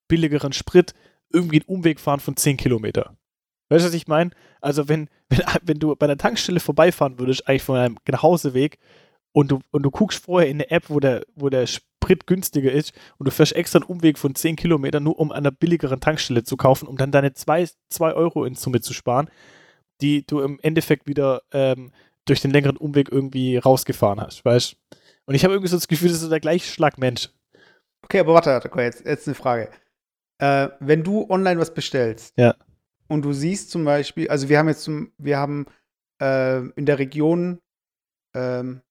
[0.08, 0.94] billigeren Sprit
[1.32, 3.16] irgendwie einen Umweg fahren von 10 Kilometer.
[3.70, 4.30] Weißt du, was ich meine?
[4.60, 8.78] Also wenn, wenn, wenn du bei einer Tankstelle vorbeifahren würdest, eigentlich von einem Nachhauseweg,
[9.32, 12.70] und du, und du guckst vorher in eine App, wo der, wo der Sprit günstiger
[12.72, 16.00] ist und du fährst extra einen Umweg von 10 Kilometern, nur um an einer billigeren
[16.00, 17.68] Tankstelle zu kaufen, um dann deine 2
[18.14, 19.30] Euro in Summe zu sparen,
[20.00, 21.92] die du im Endeffekt wieder ähm,
[22.24, 24.76] durch den längeren Umweg irgendwie rausgefahren hast, weißt
[25.26, 27.30] Und ich habe irgendwie so das Gefühl, das ist der gleiche Schlag Mensch.
[28.04, 29.70] Okay, aber warte, warte, jetzt, jetzt eine Frage.
[30.38, 32.54] Äh, wenn du online was bestellst Ja.
[33.08, 35.66] und du siehst zum Beispiel, also wir haben jetzt zum, wir haben
[36.20, 37.60] äh, in der Region
[38.34, 38.82] ähm,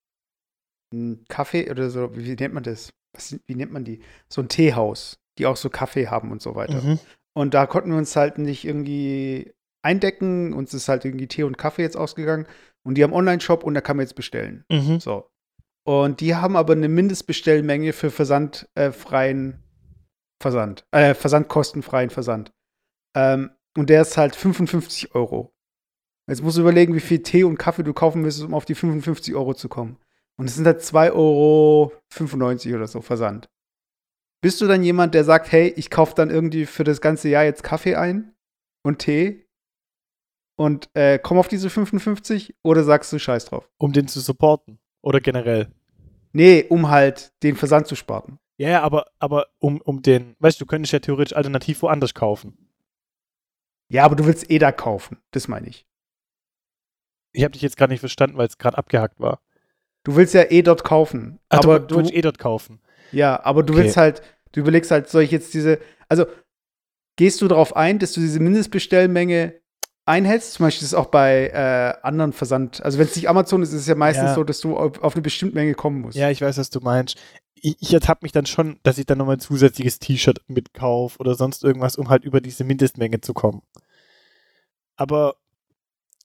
[0.92, 2.94] einen Kaffee oder so, wie, wie nennt man das?
[3.14, 4.02] Was, wie nennt man die?
[4.30, 6.82] So ein Teehaus, die auch so Kaffee haben und so weiter.
[6.82, 7.00] Mhm.
[7.34, 11.58] Und da konnten wir uns halt nicht irgendwie eindecken, uns ist halt irgendwie Tee und
[11.58, 12.46] Kaffee jetzt ausgegangen
[12.84, 14.66] und die haben Online-Shop und da kann man jetzt bestellen.
[14.70, 15.00] Mhm.
[15.00, 15.30] So.
[15.84, 19.64] Und die haben aber eine Mindestbestellmenge für versandfreien
[20.42, 22.52] Versand, äh, versandkostenfreien Versand.
[23.16, 25.54] Ähm, und der ist halt 55 Euro.
[26.28, 28.76] Jetzt musst du überlegen, wie viel Tee und Kaffee du kaufen müsstest, um auf die
[28.76, 29.98] 55 Euro zu kommen.
[30.42, 31.92] Und es sind halt 2,95 Euro
[32.76, 33.48] oder so Versand.
[34.44, 37.44] Bist du dann jemand, der sagt, hey, ich kaufe dann irgendwie für das ganze Jahr
[37.44, 38.34] jetzt Kaffee ein
[38.84, 39.46] und Tee
[40.58, 43.70] und äh, komm auf diese 55 oder sagst du Scheiß drauf?
[43.78, 44.80] Um den zu supporten.
[45.04, 45.68] Oder generell.
[46.34, 48.40] Nee, um halt den Versand zu sparen.
[48.58, 52.16] Ja, ja, aber, aber um, um den, weißt du, du könntest ja theoretisch alternativ woanders
[52.16, 52.68] kaufen.
[53.92, 55.20] Ja, aber du willst eh da kaufen.
[55.30, 55.86] Das meine ich.
[57.32, 59.40] Ich habe dich jetzt gerade nicht verstanden, weil es gerade abgehackt war.
[60.04, 61.40] Du willst ja eh dort kaufen.
[61.50, 62.80] Ach, aber du, du willst eh dort kaufen.
[63.12, 63.84] ja, aber du Okay.
[63.84, 66.26] willst halt, du überlegst halt, soll ich jetzt diese, also
[67.18, 69.56] gehst du darauf ein, dass du diese Mindestbestellmenge
[70.06, 70.54] einhältst?
[70.54, 73.70] Zum Beispiel ist es auch bei äh, anderen Versand, also wenn es nicht Amazon ist,
[73.74, 74.36] ist es ja meistens Ja.
[74.36, 76.18] so, dass du auf, auf eine bestimmte Menge kommen musst.
[76.18, 77.18] Ja, ich weiß, was du meinst.
[77.54, 81.36] Ich, ich ertappe mich dann schon, dass ich dann nochmal ein zusätzliches T-Shirt mitkaufe oder
[81.36, 83.62] sonst irgendwas, um halt über diese Mindestmenge zu kommen.
[84.96, 85.36] Aber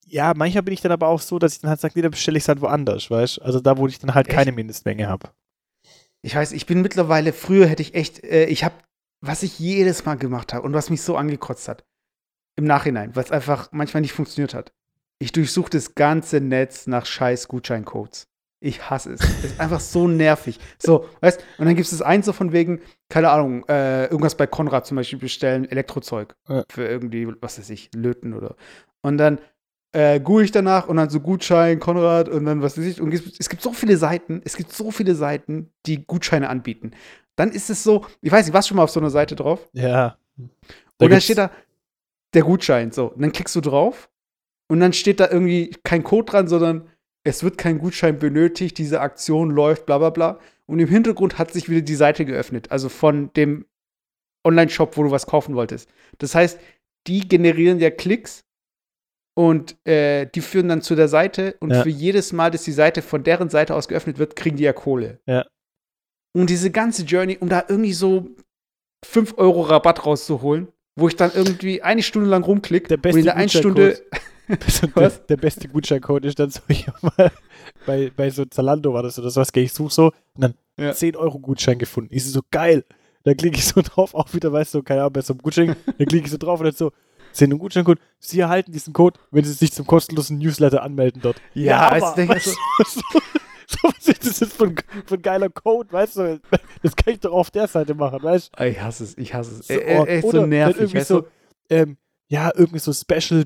[0.06, 2.12] ja, manchmal bin ich dann aber auch so, dass ich dann halt sage, nee, dann
[2.12, 3.42] bestelle ich es halt woanders, weißt du?
[3.42, 4.36] Also da, wo ich dann halt Echt?
[4.36, 5.30] keine Mindestmenge habe.
[6.22, 8.74] ich weiß, ich bin mittlerweile, früher hätte ich echt, äh, ich habe,
[9.20, 11.84] was ich jedes Mal gemacht habe und was mich so angekotzt hat,
[12.56, 14.72] im Nachhinein, was einfach manchmal nicht funktioniert hat.
[15.18, 18.28] Ich durchsuche das ganze Netz nach scheiß Gutscheincodes.
[18.60, 19.20] Ich hasse es.
[19.20, 20.58] Es ist einfach so nervig.
[20.78, 24.34] So, weißt und dann gibt es das eins so von wegen, keine Ahnung, äh, irgendwas
[24.34, 26.34] bei Konrad zum Beispiel bestellen, Elektrozeug.
[26.48, 26.64] Ja.
[26.70, 28.56] Für irgendwie, was weiß ich, Löten oder.
[29.02, 29.38] Und dann
[29.96, 33.00] äh, ich danach und dann so Gutschein, Konrad und dann was weiß ich.
[33.00, 36.92] Und es, es gibt so viele Seiten, es gibt so viele Seiten, die Gutscheine anbieten.
[37.34, 39.36] Dann ist es so, ich weiß nicht, warst du schon mal auf so einer Seite
[39.36, 39.68] drauf?
[39.72, 40.18] Ja.
[40.36, 41.50] und dann steht da
[42.34, 43.06] der Gutschein, so.
[43.06, 44.10] Und dann klickst du drauf
[44.68, 46.88] und dann steht da irgendwie kein Code dran, sondern
[47.24, 50.38] es wird kein Gutschein benötigt, diese Aktion läuft, bla bla bla.
[50.66, 53.66] Und im Hintergrund hat sich wieder die Seite geöffnet, also von dem
[54.44, 55.88] Online-Shop, wo du was kaufen wolltest.
[56.18, 56.58] Das heißt,
[57.06, 58.45] die generieren ja Klicks
[59.36, 61.82] und äh, die führen dann zu der Seite und Ja.
[61.82, 64.72] für jedes Mal, dass die Seite von deren Seite aus geöffnet wird, kriegen die ja
[64.72, 65.20] Kohle.
[65.26, 65.44] Ja.
[66.34, 68.28] Und diese ganze Journey, um da irgendwie so
[69.04, 73.18] 5 Euro Rabatt rauszuholen, wo ich dann irgendwie eine Stunde lang rumklicke Der und beste
[73.20, 74.02] in der einen Gutscheincode- Stunde
[74.96, 77.30] der, der beste Gutscheincode ist dann so, ich hab mal
[77.84, 80.92] bei, bei so Zalando war das oder sowas, gell, ich suche so und dann Ja.
[80.92, 82.14] 10 Euro Gutschein gefunden.
[82.14, 82.84] Ich so, geil.
[83.24, 85.74] Dann klicke ich so drauf, auch wieder, weißt du, keine Ahnung, bei so einem Gutschein,
[85.98, 86.92] dann klicke ich so drauf und dann so,
[87.36, 91.40] 10 Gutscheincode, Sie erhalten diesen Code, wenn Sie sich zum kostenlosen Newsletter anmelden dort.
[91.54, 93.00] Ja, aber, weißt du, so,
[93.66, 96.40] so, was ist das jetzt für ein, für ein geiler Code, weißt du,
[96.82, 98.64] das kann ich doch auf der Seite machen, weißt du.
[98.64, 99.68] Ich hasse es, ich hasse es.
[99.68, 101.28] So, äh, echt so nervig, irgendwie weißt so, du?
[101.70, 101.96] ähm,
[102.28, 103.44] ja, irgendwie so Special,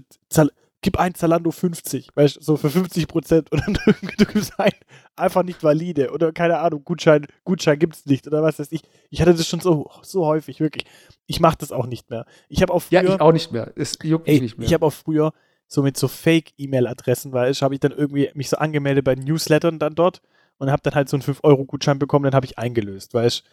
[0.83, 3.49] gib ein Zalando 50, weißt du, so für 50 Prozent
[3.87, 4.73] irgendwie, du gibst ein,
[5.17, 8.83] einfach nicht valide oder keine Ahnung, Gutschein, Gutschein gibt's nicht oder was weiß ich.
[9.11, 10.87] Ich hatte das schon so, so häufig, wirklich.
[11.27, 12.25] Ich mache das auch nicht mehr.
[12.49, 13.73] Ich habe auch früher, Ja, ich auch nicht mehr.
[13.77, 14.67] Es juckt mich ey, nicht mehr.
[14.67, 15.33] ich habe auch früher
[15.67, 19.79] so mit so Fake-E-Mail-Adressen, weil ich habe ich dann irgendwie mich so angemeldet bei Newslettern
[19.79, 20.21] dann dort
[20.59, 23.45] und habe dann halt so einen 5-Euro-Gutschein bekommen, dann habe ich eingelöst, weißt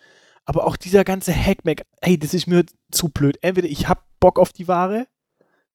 [0.45, 3.37] Aber auch dieser ganze Hackmack, ey, das ist mir zu blöd.
[3.41, 5.07] Entweder ich hab Bock auf die Ware,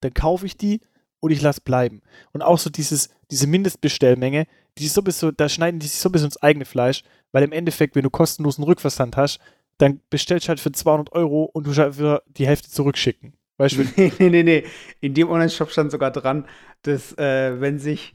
[0.01, 0.81] dann kaufe ich die
[1.23, 2.03] und ich lass bleiben.
[2.33, 6.65] Und auch so dieses, diese Mindestbestellmenge, die sowieso, da schneiden die sich sowieso ins eigene
[6.65, 9.39] Fleisch, weil im Endeffekt, wenn du kostenlosen Rückversand hast,
[9.79, 13.35] dann bestellst du halt für 200 Euro und du halt wieder die Hälfte zurückschicken.
[13.57, 14.65] Weißt nee, nee, nee, nee.
[15.01, 16.47] In dem Online-Shop stand sogar dran,
[16.83, 18.15] dass, äh, wenn sich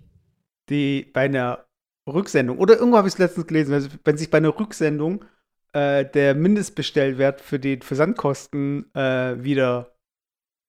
[0.70, 1.65] die bei einer
[2.06, 5.24] Rücksendung, oder irgendwo habe ich es letztens gelesen, wenn, wenn sich bei einer Rücksendung
[5.72, 9.96] äh, der Mindestbestellwert für die Versandkosten äh, wieder,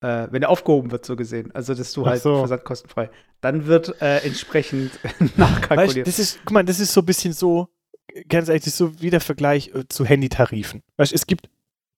[0.00, 2.38] äh, wenn er aufgehoben wird, so gesehen, also dass du halt so.
[2.38, 6.06] versandkostenfrei, dann wird äh, entsprechend Weißt, nachkalkuliert.
[6.06, 7.68] das ist, guck mal, das ist so ein bisschen so,
[8.28, 10.82] ganz ehrlich, das ist so wie der Vergleich äh, zu Handytarifen.
[10.96, 11.48] Weißt, es gibt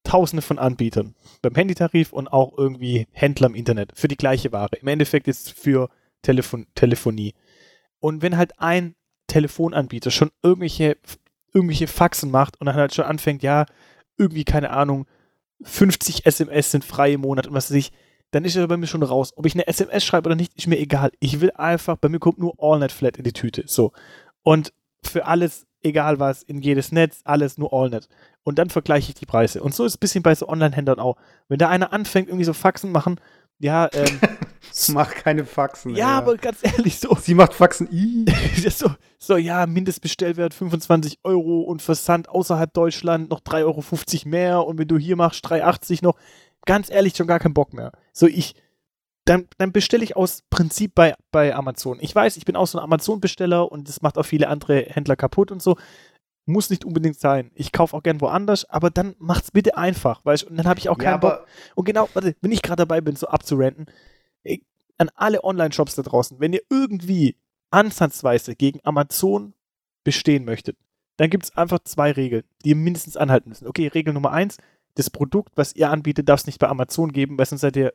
[0.04, 4.76] tausende von Anbietern beim Handytarif und auch irgendwie Händler im Internet für die gleiche Ware.
[4.80, 5.88] Im Endeffekt jetzt für
[6.22, 7.34] Telefon Telefonie.
[7.98, 8.94] Und wenn halt ein
[9.26, 10.96] Telefonanbieter schon irgendwelche,
[11.52, 13.66] irgendwelche Faxen macht und dann halt schon anfängt, ja,
[14.16, 15.06] irgendwie, keine Ahnung,
[15.62, 17.92] 50 SMS sind frei im Monat und was weiß ich,
[18.30, 19.32] dann ist er bei mir schon raus.
[19.36, 21.10] Ob ich eine SMS schreibe oder nicht, ist mir egal.
[21.18, 23.64] Ich will einfach, bei mir kommt nur AllNet Flat in die Tüte.
[23.66, 23.92] So.
[24.42, 28.08] Und für alles, egal was, in jedes Netz, alles nur AllNet.
[28.44, 29.62] Und dann vergleiche ich die Preise.
[29.62, 31.16] Und so ist es ein bisschen bei so Online-Händlern auch.
[31.48, 33.20] Wenn da einer anfängt, irgendwie so Faxen machen,
[33.58, 34.20] ja, ähm,
[34.88, 35.94] Mach keine Faxen.
[35.96, 37.88] ja, aber ganz ehrlich, so, Sie macht Faxen.
[38.70, 44.78] So, so, ja, Mindestbestellwert 25 Euro und Versand außerhalb Deutschland noch 3,50 Euro mehr und
[44.78, 46.16] wenn du hier machst 3,80 noch.
[46.66, 47.92] Ganz ehrlich, schon gar keinen Bock mehr.
[48.12, 48.54] So, ich,
[49.24, 51.98] dann, dann bestelle ich aus Prinzip bei, bei Amazon.
[52.00, 55.16] Ich weiß, ich bin auch so ein Amazon-Besteller und das macht auch viele andere Händler
[55.16, 55.76] kaputt und so.
[56.46, 57.50] Muss nicht unbedingt sein.
[57.54, 60.48] Ich kaufe auch gern woanders, aber dann macht's bitte einfach, weißt du?
[60.48, 61.32] Und dann habe ich auch Ja, keinen Bock.
[61.32, 61.46] aber
[61.76, 63.86] Und genau, warte, wenn ich gerade dabei bin, so abzurenten,
[64.98, 67.36] an alle Online-Shops da draußen, wenn ihr irgendwie
[67.70, 69.54] ansatzweise gegen Amazon
[70.04, 70.76] bestehen möchtet,
[71.16, 73.66] dann gibt es einfach zwei Regeln, die ihr mindestens anhalten müssen.
[73.66, 74.58] Okay, Regel Nummer eins,
[74.94, 77.94] das Produkt, was ihr anbietet, darf es nicht bei Amazon geben, weil sonst seid ihr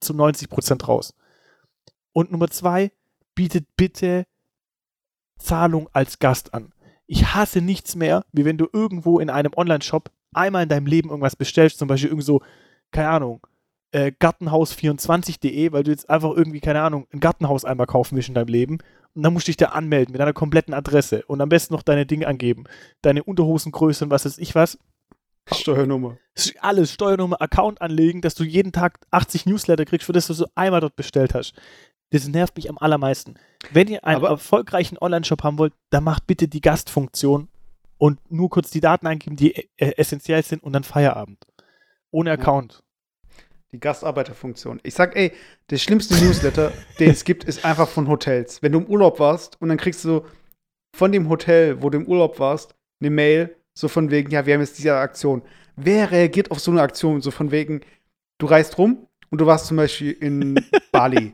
[0.00, 1.14] zu 90% raus.
[2.12, 2.90] Und Nummer zwei,
[3.34, 4.26] bietet bitte
[5.38, 6.72] Zahlung als Gast an.
[7.06, 11.10] Ich hasse nichts mehr, wie wenn du irgendwo in einem Online-Shop einmal in deinem Leben
[11.10, 12.42] irgendwas bestellst, zum Beispiel irgend so,
[12.90, 13.46] keine Ahnung,
[13.92, 18.34] äh, Gartenhaus24.de, weil du jetzt einfach irgendwie, keine Ahnung, ein Gartenhaus einmal kaufen willst in
[18.34, 18.78] deinem Leben.
[19.14, 21.82] Und dann musst du dich da anmelden mit deiner kompletten Adresse und am besten noch
[21.82, 22.64] deine Dinge angeben.
[23.02, 24.78] Deine Unterhosengröße und was weiß ich was.
[25.52, 26.16] Steuernummer.
[26.60, 30.46] Alles, Steuernummer, Account anlegen, dass du jeden Tag 80 Newsletter kriegst, für das du so
[30.54, 31.54] einmal dort bestellt hast.
[32.10, 33.34] Das nervt mich am allermeisten.
[33.72, 37.48] Wenn ihr einen Aber- erfolgreichen Online-Shop haben wollt, dann macht bitte die Gastfunktion
[37.98, 41.44] und nur kurz die Daten eingeben, die äh, essentiell sind und dann Feierabend.
[42.10, 42.82] Ohne Account.
[43.74, 44.80] Die Gastarbeiterfunktion.
[44.82, 45.32] Ich sag, ey,
[45.70, 48.62] der schlimmste Newsletter, den es gibt, ist einfach von Hotels.
[48.62, 50.26] Wenn du im Urlaub warst und dann kriegst du
[50.94, 54.52] von dem Hotel, wo du im Urlaub warst, eine Mail, so von wegen, ja, wir
[54.54, 55.42] haben jetzt diese Aktion.
[55.76, 57.22] Wer reagiert auf so eine Aktion?
[57.22, 57.80] So von wegen,
[58.38, 61.32] du reist rum und du warst zum Beispiel in Bali.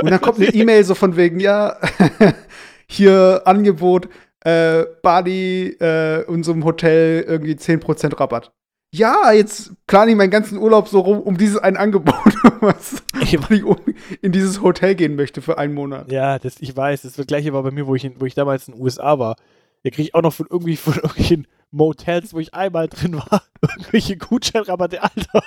[0.00, 1.78] Und dann kommt eine E-Mail so von wegen, ja,
[2.88, 4.08] hier Angebot,
[4.40, 8.52] äh, Bali, äh, unserem Hotel irgendwie 10% Rabatt.
[8.96, 12.14] Ja, jetzt plane ich meinen ganzen Urlaub so rum um dieses ein Angebot,
[12.60, 13.76] was, weil ich um-
[14.22, 16.12] in dieses Hotel gehen möchte für einen Monat.
[16.12, 18.34] Ja, das, ich weiß, das das gleiche war bei mir, wo ich, in, wo ich
[18.34, 19.34] damals in den USA war.
[19.82, 23.42] Da kriege ich auch noch von irgendwie von irgendwelchen Motels, wo ich einmal drin war,
[23.62, 25.42] irgendwelche Gutscheinrabatte, Alter.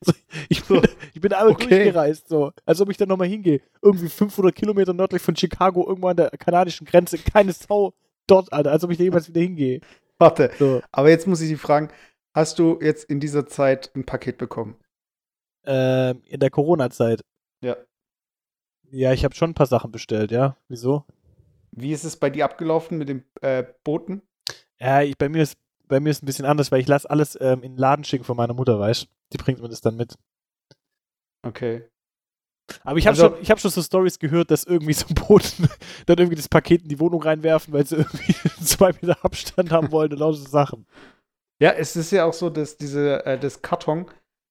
[0.00, 0.12] So,
[0.48, 0.82] ich, bin,
[1.14, 1.68] ich bin einmal Okay.
[1.68, 3.60] durchgereist, so, als ob ich da nochmal hingehe.
[3.82, 7.94] Irgendwie 500 Kilometer nördlich von Chicago, irgendwo an der kanadischen Grenze, keine Sau
[8.26, 9.80] dort, Alter, als ob ich da jemals wieder hingehe.
[10.18, 11.88] Warte, So, aber jetzt muss ich Sie fragen,
[12.34, 14.76] hast du jetzt in dieser Zeit ein Paket bekommen?
[15.66, 17.22] ähm, in der Corona-Zeit.
[17.62, 17.76] Ja.
[18.90, 20.58] Ja, ich habe schon ein paar Sachen bestellt, ja.
[20.68, 21.04] Wieso?
[21.72, 24.20] Wie ist es bei dir abgelaufen mit dem äh, Boten?
[24.78, 25.56] Ja, ich, bei mir ist
[25.88, 28.24] bei mir ist ein bisschen anders, weil ich lasse alles ähm, in den Laden schicken
[28.24, 30.14] von meiner Mutter, weißt Die bringt mir das dann mit.
[31.42, 31.88] Okay.
[32.82, 35.68] Aber ich habe Also- schon, ich hab schon so Stories gehört, dass irgendwie so Boten
[36.06, 38.32] dann irgendwie das Paket in die Wohnung reinwerfen, weil sie irgendwie
[38.64, 40.86] zwei Meter Abstand haben wollen und lauter so Sachen.
[41.64, 44.04] Ja, es ist ja auch so, dass diese, äh, das Karton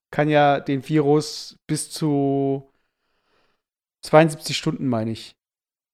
[0.09, 2.71] kann ja den Virus bis zu
[4.01, 5.35] 72 Stunden, meine ich.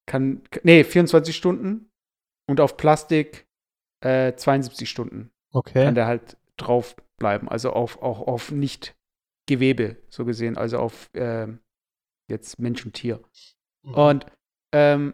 [0.08, 1.92] Kann, nee, 24 Stunden
[2.48, 3.48] und auf Plastik
[4.00, 5.84] äh, 72 Stunden Okay.
[5.84, 7.50] kann der halt drauf bleiben.
[7.50, 8.96] Also auf, auch auf nicht
[9.46, 11.60] Gewebe, so gesehen, also auf ähm,
[12.30, 13.20] jetzt Mensch und Tier.
[13.84, 13.94] Mhm.
[13.94, 14.26] Und
[14.72, 15.14] ähm,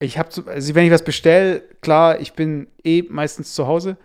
[0.00, 3.96] ich habe, also wenn ich was bestelle, klar, ich bin eh meistens zu Hause,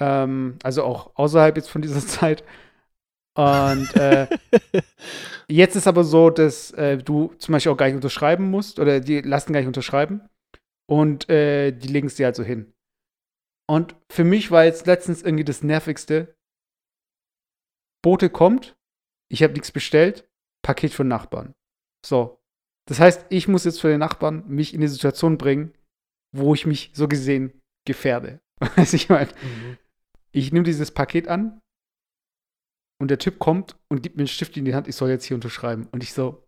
[0.00, 2.44] ähm, also auch außerhalb jetzt von dieser Zeit.
[3.36, 4.26] Und äh,
[5.48, 9.00] jetzt ist aber so, dass äh, du zum Beispiel auch gar nicht unterschreiben musst oder
[9.00, 10.28] die lassen gar nicht unterschreiben
[10.88, 12.72] und äh, die legen es dir halt so hin.
[13.68, 16.34] Und für mich war jetzt letztens irgendwie das Nervigste.
[18.02, 18.76] Bote kommt,
[19.30, 20.28] ich habe nichts bestellt,
[20.62, 21.54] Paket für den Nachbarn.
[22.04, 22.40] So.
[22.88, 25.72] Das heißt, ich muss jetzt für den Nachbarn mich in die Situation bringen,
[26.34, 28.40] wo ich mich so gesehen gefährde.
[28.76, 29.78] Weiß ich meine, Mhm.
[30.32, 31.60] Ich nehme dieses Paket an
[33.00, 35.24] und der Typ kommt und gibt mir einen Stift in die Hand, ich soll jetzt
[35.24, 35.88] hier unterschreiben.
[35.90, 36.46] Und ich so,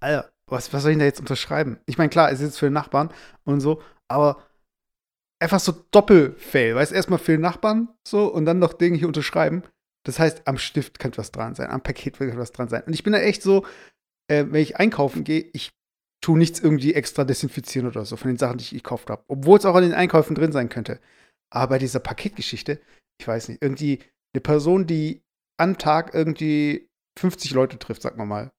[0.00, 1.78] Alter, was, was soll ich denn da jetzt unterschreiben?
[1.86, 3.12] Ich meine, klar, es ist jetzt für den Nachbarn
[3.44, 4.42] und so, aber
[5.40, 9.62] einfach so Doppelfail, weißt erstmal für den Nachbarn so und dann noch Dinge hier unterschreiben.
[10.04, 12.82] Das heißt, am Stift könnte was dran sein, am Paket könnte was dran sein.
[12.84, 13.66] Und ich bin da echt so,
[14.28, 15.70] äh, wenn ich einkaufen gehe, ich
[16.20, 19.22] tue nichts irgendwie extra desinfizieren oder so von den Sachen, die ich gekauft habe.
[19.28, 21.00] Obwohl es auch an den Einkäufen drin sein könnte.
[21.50, 22.80] Aber bei dieser Paketgeschichte,
[23.20, 24.00] ich weiß nicht, irgendwie
[24.34, 25.22] eine Person, die
[25.58, 28.52] am Tag irgendwie 50 Leute trifft, sag mal mal,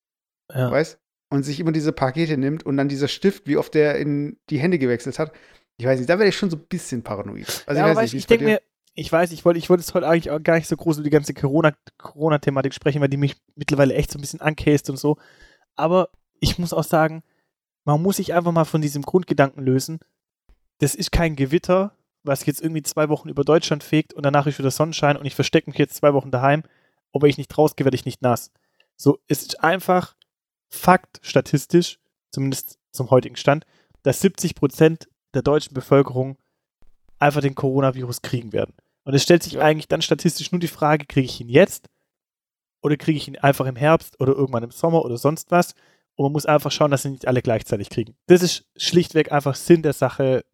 [0.53, 0.71] Ja.
[0.71, 0.97] weißt?
[1.31, 4.57] Und sich immer diese Pakete nimmt und dann dieser Stift, wie oft der in die
[4.59, 5.31] Hände gewechselt hat.
[5.77, 7.63] Ich weiß nicht, da werde ich schon so ein bisschen paranoid.
[7.67, 8.61] Also ja, ich weiß nicht, ich es bei denke mir,
[8.95, 11.03] ich weiß, ich wollte ich wollte jetzt heute eigentlich auch gar nicht so groß über
[11.03, 14.97] die ganze Corona- Corona-Thematik sprechen, weil die mich mittlerweile echt so ein bisschen ankäst und
[14.97, 15.17] so.
[15.75, 17.21] Aber ich muss auch sagen,
[17.85, 19.99] man muss sich einfach mal von diesem Grundgedanken lösen.
[20.79, 24.59] Das ist kein Gewitter, was jetzt irgendwie zwei Wochen über Deutschland fegt und danach ist
[24.59, 26.63] wieder Sonnenschein und ich verstecke mich jetzt zwei Wochen daheim.
[27.11, 28.51] Und wenn ich nicht rausgehe, werde ich nicht nass.
[28.95, 30.15] So, es ist einfach
[30.69, 31.99] Fakt, statistisch,
[32.31, 33.65] zumindest zum heutigen Stand,
[34.03, 36.37] dass 70 Prozent der deutschen Bevölkerung
[37.17, 38.73] einfach den Coronavirus kriegen werden.
[39.03, 41.89] Und es stellt sich eigentlich dann statistisch nur die Frage, kriege ich ihn jetzt
[42.81, 45.73] oder kriege ich ihn einfach im Herbst oder irgendwann im Sommer oder sonst was.
[46.15, 48.15] Und man muss einfach schauen, dass sie nicht alle gleichzeitig kriegen.
[48.27, 50.45] Das ist schlichtweg einfach Sinn der Sache,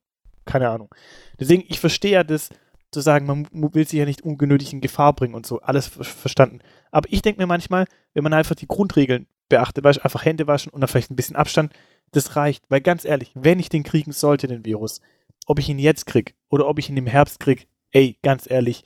[0.45, 0.93] keine Ahnung.
[1.39, 2.49] Deswegen, ich verstehe ja das,
[2.91, 6.03] zu sagen, man will sich ja nicht ungenötig in Gefahr bringen und so, alles ver-
[6.05, 6.59] verstanden.
[6.91, 10.71] Aber ich denke mir manchmal, wenn man einfach die Grundregeln beachtet, weißt, einfach Hände waschen
[10.71, 11.73] und dann vielleicht ein bisschen Abstand,
[12.11, 12.63] das reicht.
[12.69, 15.01] Weil ganz ehrlich, wenn ich den kriegen sollte, den Virus,
[15.45, 18.83] ob ich ihn jetzt krieg oder ob ich ihn im Herbst krieg, ey, ganz ehrlich,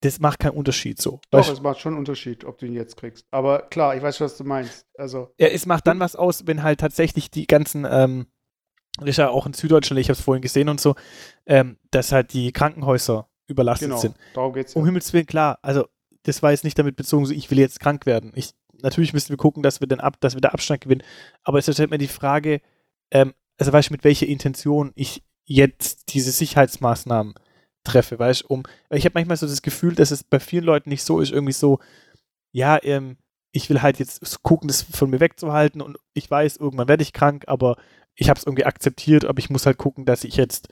[0.00, 1.20] das macht keinen Unterschied so.
[1.30, 3.24] Doch, Weißt, es macht schon einen Unterschied, ob du ihn jetzt kriegst.
[3.30, 4.84] Aber klar, ich weiß was du meinst.
[4.98, 8.26] Also, ja, es macht dann was aus, wenn halt tatsächlich die ganzen, ähm,
[8.98, 10.94] das ist ja auch in Süddeutschland, ich habe es vorhin gesehen und so,
[11.46, 14.16] ähm, dass halt die Krankenhäuser überlastet genau, sind.
[14.34, 14.80] darum geht's ja.
[14.80, 15.86] Um Himmels Willen, klar, also
[16.22, 18.32] das war jetzt nicht damit bezogen, so ich will jetzt krank werden.
[18.34, 21.02] Ich, natürlich müssen wir gucken, dass wir den ab, dass wir da Abstand gewinnen.
[21.42, 22.60] Aber es stellt mir die Frage,
[23.10, 27.34] ähm, also weißt du, mit welcher Intention ich jetzt diese Sicherheitsmaßnahmen
[27.84, 30.88] treffe, weißt du, um, ich habe manchmal so das Gefühl, dass es bei vielen Leuten
[30.88, 31.78] nicht so ist, irgendwie so,
[32.52, 33.18] ja, ähm,
[33.52, 37.12] ich will halt jetzt gucken, das von mir wegzuhalten und ich weiß, irgendwann werde ich
[37.12, 37.76] krank, aber
[38.14, 40.68] ich habe es irgendwie akzeptiert, aber ich muss halt gucken, dass ich jetzt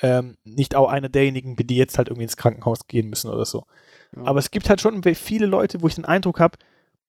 [0.00, 3.44] ähm, nicht auch einer derjenigen bin, die jetzt halt irgendwie ins Krankenhaus gehen müssen oder
[3.44, 3.66] so.
[4.16, 4.24] Ja.
[4.24, 6.58] Aber es gibt halt schon viele Leute, wo ich den Eindruck habe,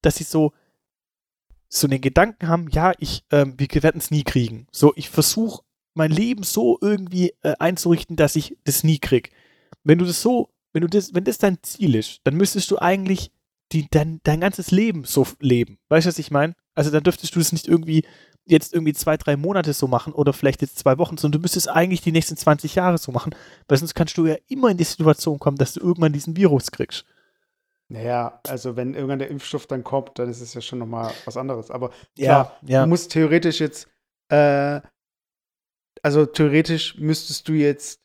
[0.01, 0.53] dass sie so
[1.67, 4.67] so den Gedanken haben, ja, ich, ähm, wir werden es nie kriegen.
[4.71, 9.31] So, ich versuche mein Leben so irgendwie äh, einzurichten, dass ich das nie krieg.
[9.83, 12.79] wenn du das so, wenn du das, wenn das dein Ziel ist, dann müsstest du
[12.79, 13.31] eigentlich
[13.71, 15.79] die, dein, dein ganzes Leben so leben.
[15.89, 16.53] Weißt du, was ich meine?
[16.75, 18.05] Also dann dürftest du das nicht irgendwie
[18.45, 21.69] jetzt irgendwie zwei, drei Monate so machen oder vielleicht jetzt zwei Wochen, sondern du müsstest
[21.69, 23.33] eigentlich die nächsten 20 Jahre so machen,
[23.67, 26.71] weil sonst kannst du ja immer in die Situation kommen, dass du irgendwann diesen Virus
[26.71, 27.05] kriegst.
[27.87, 31.37] Naja, also wenn irgendwann der Impfstoff dann kommt, dann ist es ja schon nochmal was
[31.37, 31.71] anderes.
[31.71, 32.83] Aber Ja, klar, ja.
[32.83, 33.87] du musst theoretisch jetzt,
[34.29, 34.81] äh,
[36.01, 38.01] also theoretisch müsstest du jetzt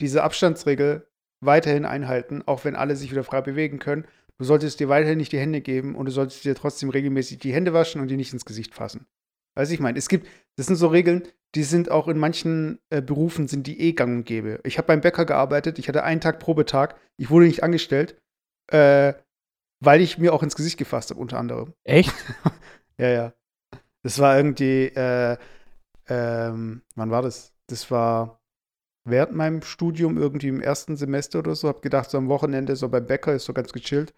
[0.00, 1.06] diese Abstandsregel
[1.40, 4.06] weiterhin einhalten, auch wenn alle sich wieder frei bewegen können.
[4.42, 7.52] Du solltest dir weiterhin nicht die Hände geben und du solltest dir trotzdem regelmäßig die
[7.52, 9.06] Hände waschen und die nicht ins Gesicht fassen.
[9.54, 10.26] Weißt du, ich meine, es gibt,
[10.56, 11.22] das sind so Regeln,
[11.54, 14.58] die sind auch in manchen äh, Berufen, sind die eh gang und gäbe.
[14.64, 18.20] Ich habe beim Bäcker gearbeitet, ich hatte einen Tag Probetag, ich wurde nicht angestellt,
[18.72, 19.12] äh,
[19.78, 21.72] weil ich mir auch ins Gesicht gefasst habe, unter anderem.
[21.84, 22.12] Echt?
[22.98, 23.32] Ja, ja.
[24.02, 25.36] Das war irgendwie, äh,
[26.08, 27.52] ähm, wann war das?
[27.68, 28.40] Das war
[29.04, 31.68] während meinem Studium irgendwie im ersten Semester oder so.
[31.68, 34.12] Hab gedacht, so am Wochenende so beim Bäcker ist so ganz gechillt.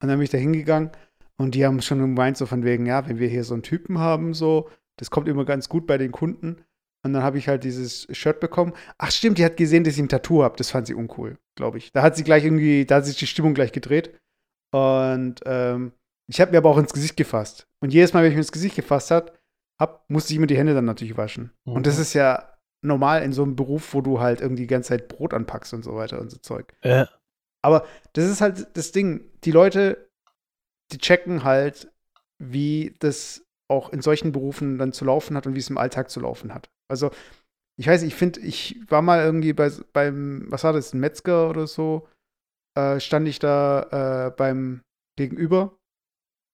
[0.00, 0.90] Und dann bin ich da hingegangen
[1.36, 3.98] und die haben schon gemeint, so von wegen, ja, wenn wir hier so einen Typen
[3.98, 6.64] haben, so, das kommt immer ganz gut bei den Kunden.
[7.04, 8.72] Und dann habe ich halt dieses Shirt bekommen.
[8.98, 10.56] Ach stimmt, die hat gesehen, dass ich ein Tattoo habe.
[10.56, 11.92] Das fand sie uncool, glaube ich.
[11.92, 14.18] Da hat sie gleich irgendwie, da hat sich die Stimmung gleich gedreht.
[14.72, 15.92] Und ähm,
[16.28, 17.68] ich habe mir aber auch ins Gesicht gefasst.
[17.80, 19.32] Und jedes Mal, wenn ich mir ins Gesicht gefasst hat,
[19.80, 21.52] hab, musste ich mir die Hände dann natürlich waschen.
[21.64, 21.74] Mhm.
[21.74, 24.88] Und das ist ja normal in so einem Beruf, wo du halt irgendwie die ganze
[24.88, 26.74] Zeit Brot anpackst und so weiter und so Zeug.
[26.80, 27.06] Äh,
[27.68, 29.30] Aber das ist halt das Ding.
[29.44, 30.08] Die Leute,
[30.90, 31.92] die checken halt,
[32.38, 36.10] wie das auch in solchen Berufen dann zu laufen hat und wie es im Alltag
[36.10, 36.70] zu laufen hat.
[36.88, 37.10] Also,
[37.78, 41.50] ich weiß, ich finde, ich war mal irgendwie bei, beim, was war das, ein Metzger
[41.50, 42.08] oder so,
[42.74, 44.80] äh, stand ich da äh, beim
[45.16, 45.76] Gegenüber,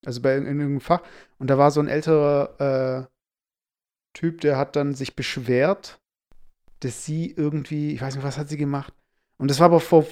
[0.05, 1.01] also bei in irgendeinem Fach,
[1.39, 3.15] und da war so ein älterer äh,
[4.13, 5.99] Typ, der hat dann sich beschwert,
[6.81, 8.93] dass sie irgendwie, ich weiß nicht, was hat sie gemacht?
[9.37, 10.05] Und das war aber vor,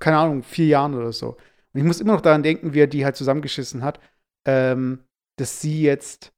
[0.00, 1.36] keine Ahnung, vier Jahren oder so.
[1.72, 4.00] Und ich muss immer noch daran denken, wie er die halt zusammengeschissen hat,
[4.46, 5.04] ähm,
[5.38, 6.32] dass sie jetzt,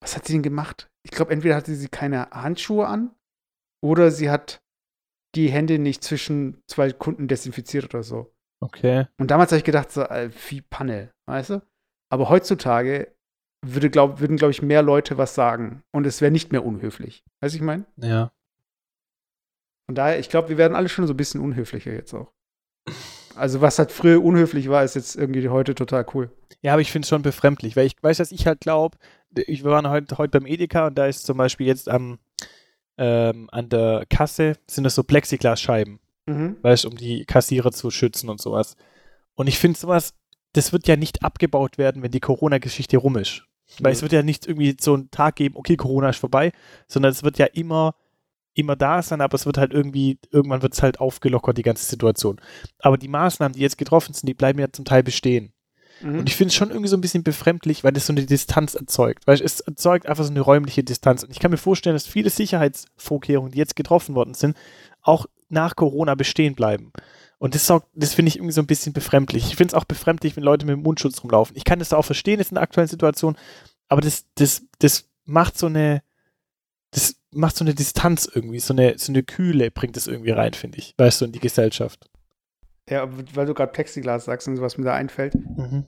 [0.00, 0.88] was hat sie denn gemacht?
[1.04, 3.14] Ich glaube, entweder hatte sie keine Handschuhe an
[3.82, 4.62] oder sie hat
[5.34, 8.32] die Hände nicht zwischen zwei Kunden desinfiziert oder so.
[8.60, 9.06] okay.
[9.18, 11.62] Und damals habe ich gedacht, so, äh, wie Panne, weißt du?
[12.10, 13.14] Aber heutzutage
[13.66, 17.24] würde, glaub, würden, glaube ich, mehr Leute was sagen und es wäre nicht mehr unhöflich.
[17.40, 17.86] Weißt du, ich meine?
[17.96, 18.32] Ja.
[19.88, 22.32] Von daher, ich glaube, wir werden alle schon so ein bisschen unhöflicher jetzt auch.
[23.38, 26.30] Also, was halt früher unhöflich war, ist jetzt irgendwie heute total cool.
[26.62, 28.98] Ja, aber ich finde es schon befremdlich, weil ich weiß, dass ich halt glaube,
[29.46, 32.18] ich wir waren heute heute beim Edeka und da ist zum Beispiel jetzt am
[32.96, 36.56] ähm, an der Kasse sind das so Plexiglasscheiben, Mhm.
[36.62, 38.76] weißt um die Kassierer zu schützen und sowas.
[39.34, 40.14] Und ich finde sowas,
[40.52, 43.44] das wird ja nicht abgebaut werden, wenn die Corona-Geschichte rum ist.
[43.80, 44.02] Weil es Ja.
[44.02, 46.52] wird ja nicht irgendwie so einen Tag geben, okay, Corona ist vorbei,
[46.88, 47.94] sondern es wird ja immer,
[48.58, 51.84] immer da sein, aber es wird halt irgendwie, irgendwann wird es halt aufgelockert, die ganze
[51.84, 52.40] Situation.
[52.80, 55.52] Aber die Maßnahmen, die jetzt getroffen sind, die bleiben ja zum Teil bestehen.
[56.00, 56.20] Mhm.
[56.20, 58.74] Und ich finde es schon irgendwie so ein bisschen befremdlich, weil das so eine Distanz
[58.74, 59.26] erzeugt.
[59.26, 61.22] Weil es erzeugt einfach so eine räumliche Distanz.
[61.24, 64.56] Und ich kann mir vorstellen, dass viele Sicherheitsvorkehrungen, die jetzt getroffen worden sind,
[65.02, 66.92] auch nach Corona bestehen bleiben.
[67.38, 69.46] Und das, sorgt- das finde ich irgendwie so ein bisschen befremdlich.
[69.46, 71.56] Ich finde es auch befremdlich, wenn Leute mit dem Mundschutz rumlaufen.
[71.56, 73.36] Ich kann das auch verstehen jetzt in der aktuellen Situation,
[73.88, 76.02] aber das, das, das macht so eine,
[76.90, 80.54] das macht so eine Distanz irgendwie, so eine, so eine Kühle bringt es irgendwie rein,
[80.54, 80.94] finde ich.
[80.96, 82.08] Weißt du, in die Gesellschaft.
[82.88, 85.34] Ja, weil du gerade Plexiglas sagst und so, was mir da einfällt.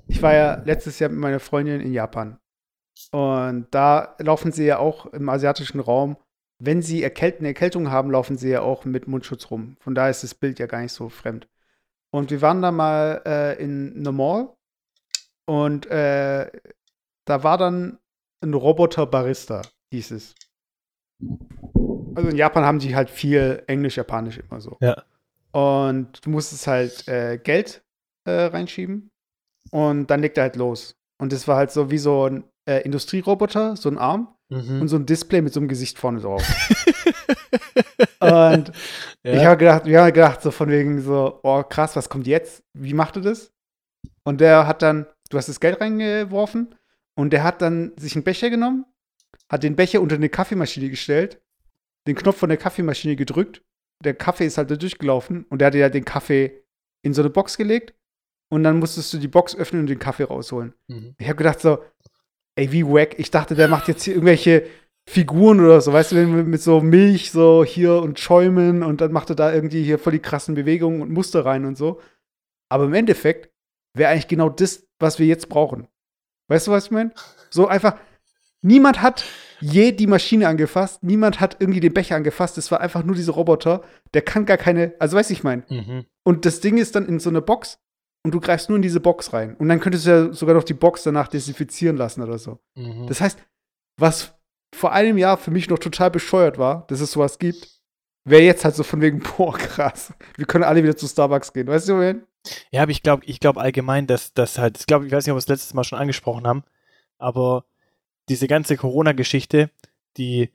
[0.07, 2.39] Ich war ja letztes Jahr mit meiner Freundin in Japan.
[3.11, 6.19] Und da laufen sie ja auch im asiatischen Raum,
[6.59, 9.77] wenn sie eine Erkältung haben, laufen sie ja auch mit Mundschutz rum.
[9.81, 11.49] Von daher ist das Bild ja gar nicht so fremd.
[12.11, 14.51] Und wir waren da mal äh, in einer Mall
[15.47, 16.51] und äh,
[17.25, 17.99] da war dann
[18.43, 20.35] ein Roboter-Barista, hieß es.
[22.15, 24.77] Also in Japan haben die halt viel Englisch-Japanisch immer so.
[24.81, 25.03] Ja.
[25.53, 27.83] Und du musstest halt äh, Geld
[28.25, 29.11] äh, reinschieben
[29.71, 30.97] und dann legt er halt los.
[31.19, 34.81] Und das war halt so wie so ein äh, Industrieroboter, so ein Arm Mhm.
[34.81, 36.43] und so ein Display mit so einem Gesicht vorne drauf.
[38.21, 38.73] und
[39.23, 39.33] ja.
[39.33, 42.65] ich habe gedacht, wir haben gedacht, so von wegen so, oh krass, was kommt jetzt?
[42.75, 43.53] Wie macht er das?
[44.25, 46.75] Und der hat dann, du hast das Geld reingeworfen
[47.15, 48.87] und der hat dann sich einen Becher genommen,
[49.49, 51.41] hat den Becher unter eine Kaffeemaschine gestellt,
[52.07, 53.63] den Knopf von der Kaffeemaschine gedrückt,
[54.03, 56.65] der Kaffee ist halt da durchgelaufen und der hat ja den Kaffee
[57.03, 57.95] in so eine Box gelegt
[58.51, 60.75] und dann musstest du die Box öffnen und den Kaffee rausholen.
[60.89, 61.15] Mhm.
[61.19, 61.83] Ich habe gedacht so,
[62.57, 63.19] ey, wie wack.
[63.19, 64.67] Ich dachte, der macht jetzt hier irgendwelche
[65.09, 69.31] Figuren oder so, weißt du, mit so Milch so hier und Schäumen und dann macht
[69.31, 72.01] er da irgendwie hier voll die krassen Bewegungen und Muster rein und so.
[72.69, 73.51] Aber im Endeffekt
[73.97, 75.89] wäre eigentlich genau das, was wir jetzt brauchen.
[76.49, 77.13] Weißt du, was ich meine?
[77.51, 77.99] So einfach,
[78.63, 79.25] niemand hat
[79.61, 83.33] je die Maschine angefasst, niemand hat irgendwie den Becher angefasst, es war einfach nur dieser
[83.33, 83.83] Roboter,
[84.15, 85.65] der kann gar keine, also weiß ich mein.
[85.69, 86.07] Mhm.
[86.25, 87.79] Und das Ding ist dann in so eine Box
[88.25, 89.57] und du greifst nur in diese Box rein.
[89.57, 92.59] Und dann könntest du ja sogar noch die Box danach desinfizieren lassen oder so.
[92.75, 93.07] Mhm.
[93.07, 93.39] Das heißt,
[93.99, 94.35] was
[94.75, 97.81] vor einem Jahr für mich noch total bescheuert war, dass es sowas gibt,
[98.25, 100.13] wäre jetzt halt so von wegen, boah, krass.
[100.37, 101.67] Wir können alle wieder zu Starbucks gehen.
[101.67, 102.23] Weißt du, wohin?
[102.71, 105.33] Ja, aber ich glaube ich glaub allgemein, dass das halt, ich glaube, ich weiß nicht,
[105.33, 106.63] ob wir es letztes Mal schon angesprochen haben,
[107.19, 107.67] aber
[108.31, 109.71] diese ganze Corona-Geschichte,
[110.17, 110.51] die,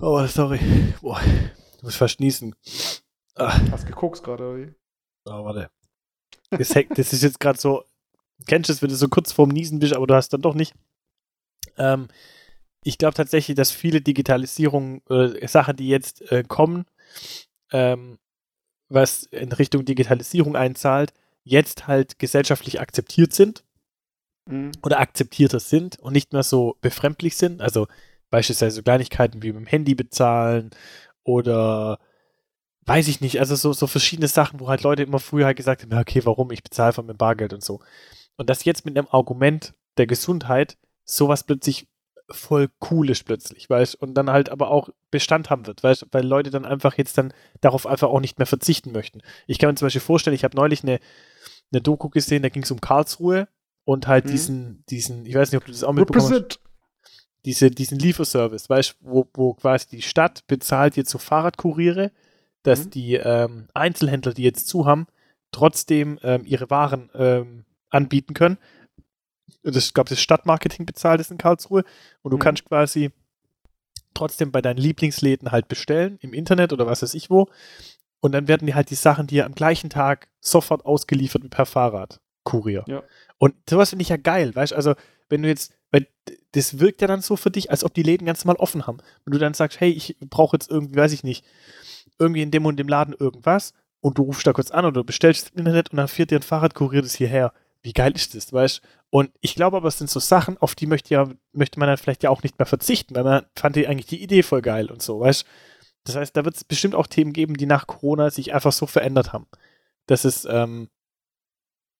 [0.00, 0.60] oh, sorry,
[1.02, 1.20] boah,
[1.76, 2.54] ich muss verschnießen.
[3.34, 4.74] Ah, Hast gekokst gerade, oder wie?
[5.26, 5.70] oh, warte.
[6.50, 7.84] Das, das ist jetzt gerade so,
[8.46, 10.54] kennst du es, wenn du so kurz vorm Niesen bist, aber du hast dann doch
[10.54, 10.72] nicht.
[11.76, 12.08] Ähm,
[12.84, 16.86] ich glaube tatsächlich, dass viele Digitalisierung, äh, Sachen, die jetzt äh, kommen,
[17.72, 18.18] ähm,
[18.88, 21.12] was in Richtung Digitalisierung einzahlt,
[21.42, 23.64] jetzt halt gesellschaftlich akzeptiert sind
[24.48, 24.72] Mhm.
[24.82, 27.60] oder akzeptierter sind und nicht mehr so befremdlich sind.
[27.60, 27.86] Also
[28.30, 30.70] beispielsweise so Kleinigkeiten wie mit dem Handy bezahlen
[31.22, 31.98] oder
[32.86, 35.82] weiß ich nicht, also so, so verschiedene Sachen, wo halt Leute immer früher halt gesagt
[35.82, 37.80] haben, okay, warum, ich bezahle von meinem Bargeld und so.
[38.36, 41.86] Und das jetzt mit einem Argument der Gesundheit sowas plötzlich
[42.30, 46.26] voll cool ist plötzlich, weißt und dann halt aber auch Bestand haben wird, weißt weil
[46.26, 49.22] Leute dann einfach jetzt dann darauf einfach auch nicht mehr verzichten möchten.
[49.46, 51.00] Ich kann mir zum Beispiel vorstellen, ich habe neulich eine,
[51.72, 53.48] eine Doku gesehen, da ging es um Karlsruhe
[53.88, 54.30] und halt Mhm.
[54.30, 56.60] diesen, diesen, ich weiß nicht, ob du das auch mitbekommen hast,
[57.46, 62.12] diese, diesen Lieferservice, weißt wo, wo quasi die Stadt bezahlt jetzt so Fahrradkuriere,
[62.64, 62.90] dass Mhm.
[62.90, 65.06] die ähm, Einzelhändler, die jetzt zu haben,
[65.52, 68.58] trotzdem ähm, ihre Waren ähm, anbieten können.
[69.64, 71.82] Und Das, ich glaube, das Stadtmarketing bezahlt ist in Karlsruhe
[72.20, 72.40] und du Mhm.
[72.42, 73.10] kannst quasi
[74.12, 77.48] trotzdem bei deinen Lieblingsläden halt bestellen, im Internet oder was weiß ich wo.
[78.20, 82.84] Und dann werden dir halt die Sachen dir am gleichen Tag sofort ausgeliefert per Fahrradkurier.
[82.86, 83.02] Ja.
[83.38, 84.76] Und sowas finde ich ja geil, weißt du?
[84.76, 84.94] Also,
[85.28, 86.06] wenn du jetzt, weil
[86.52, 88.98] das wirkt ja dann so für dich, als ob die Läden ganz normal offen haben.
[89.24, 91.44] Wenn du dann sagst, hey, ich brauche jetzt irgendwie, weiß ich nicht,
[92.18, 95.04] irgendwie in dem und dem Laden irgendwas und du rufst da kurz an oder du
[95.04, 97.52] bestellst es im Internet und dann fährt dir ein Fahrradkurier das hierher.
[97.82, 98.88] Wie geil ist das, weißt du?
[99.10, 101.96] Und ich glaube aber, es sind so Sachen, auf die möchte, ja, möchte man dann
[101.96, 104.90] vielleicht ja auch nicht mehr verzichten, weil man fand die eigentlich die Idee voll geil
[104.90, 105.46] und so, weißt du?
[106.04, 108.86] Das heißt, da wird es bestimmt auch Themen geben, die nach Corona sich einfach so
[108.86, 109.46] verändert haben.
[110.06, 110.88] Dass es, ähm,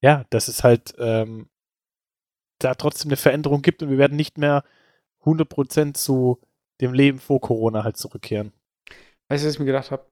[0.00, 1.48] ja, dass es halt ähm,
[2.58, 4.64] da trotzdem eine Veränderung gibt und wir werden nicht mehr
[5.24, 6.40] 100% zu
[6.80, 8.52] dem Leben vor Corona halt zurückkehren.
[9.28, 10.06] Weißt du, was ich mir gedacht habe?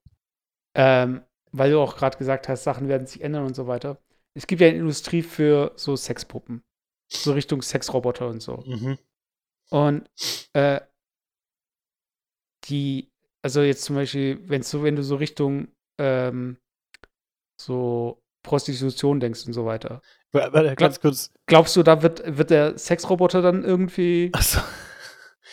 [0.75, 1.23] Ähm,
[1.53, 3.99] weil du auch gerade gesagt hast, Sachen werden sich ändern und so weiter.
[4.35, 6.63] Es gibt ja eine Industrie für so Sexpuppen.
[7.09, 8.59] So Richtung Sexroboter und so.
[8.67, 8.99] Mhm.
[9.71, 10.11] Und
[10.53, 10.81] äh,
[12.65, 13.09] die,
[13.43, 15.69] also jetzt zum Beispiel, wenn so, wenn du so Richtung
[15.99, 16.59] ähm,
[17.61, 20.01] so Prostitution denkst und so weiter.
[20.33, 21.33] Warte, ganz kurz.
[21.47, 24.61] Glaubst du, da wird, wird der Sexroboter dann irgendwie, Achso.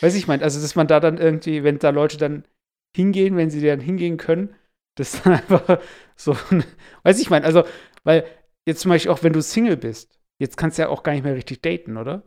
[0.00, 2.46] weiß ich mein, also dass man da dann irgendwie, wenn da Leute dann
[2.96, 4.54] hingehen, wenn sie dann hingehen können,
[4.94, 5.80] das dann einfach
[6.16, 6.36] so,
[7.02, 7.64] weiß ich mein, also,
[8.04, 8.24] weil
[8.66, 11.24] jetzt zum Beispiel auch, wenn du Single bist, jetzt kannst du ja auch gar nicht
[11.24, 12.22] mehr richtig daten, oder?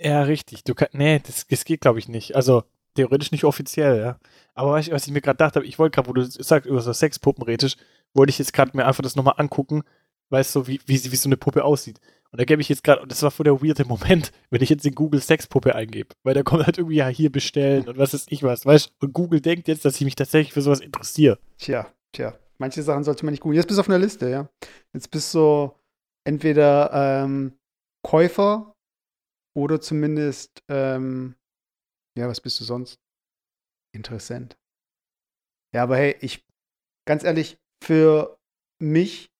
[0.00, 0.62] Ja, richtig.
[0.62, 2.36] Du kann, nee, das, das geht, glaube ich, nicht.
[2.36, 2.62] Also,
[2.94, 4.18] theoretisch nicht offiziell, ja.
[4.54, 6.68] Aber weißt du, was ich mir gerade gedacht habe, ich wollte gerade, wo du sagst,
[6.68, 7.78] über so Sexpuppen redest,
[8.14, 9.82] wollte ich jetzt gerade mir einfach das nochmal angucken,
[10.30, 12.00] weißt du, wie, wie, sie- wie so eine Puppe aussieht.
[12.30, 14.68] Und da gebe ich jetzt gerade, und das war voll der weirde Moment, wenn ich
[14.68, 18.12] jetzt in Google Sexpuppe eingebe, weil da kommt halt irgendwie, ja, hier bestellen und was
[18.14, 19.06] ist ich was, weißt du?
[19.06, 21.38] Und Google denkt jetzt, dass ich mich tatsächlich für sowas interessiere.
[21.58, 22.38] Tja, tja.
[22.58, 23.56] Manche Sachen sollte man nicht googeln.
[23.56, 24.48] Jetzt bist du auf einer Liste, ja.
[24.92, 25.72] Jetzt bist du
[26.24, 26.90] entweder
[27.24, 27.56] ähm,
[28.02, 28.74] Käufer
[29.56, 31.36] oder zumindest, ähm,
[32.16, 32.98] ja, was bist du sonst?
[33.94, 34.58] Interessant.
[35.74, 36.44] Ja, aber hey, ich,
[37.06, 38.38] ganz ehrlich, für
[38.80, 39.30] mich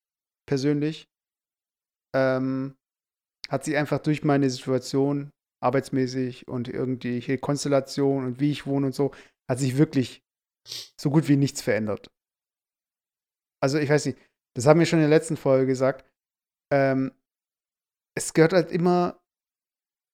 [0.47, 1.09] persönlich
[2.15, 2.77] ähm,
[3.49, 8.95] hat sich einfach durch meine Situation arbeitsmäßig und irgendwie Konstellation und wie ich wohne und
[8.95, 9.13] so,
[9.49, 10.23] hat sich wirklich
[11.01, 12.11] so gut wie nichts verändert.
[13.61, 14.19] Also ich weiß nicht,
[14.55, 16.05] das haben wir schon in der letzten Folge gesagt.
[16.73, 17.13] Ähm,
[18.17, 19.21] es gehört halt immer,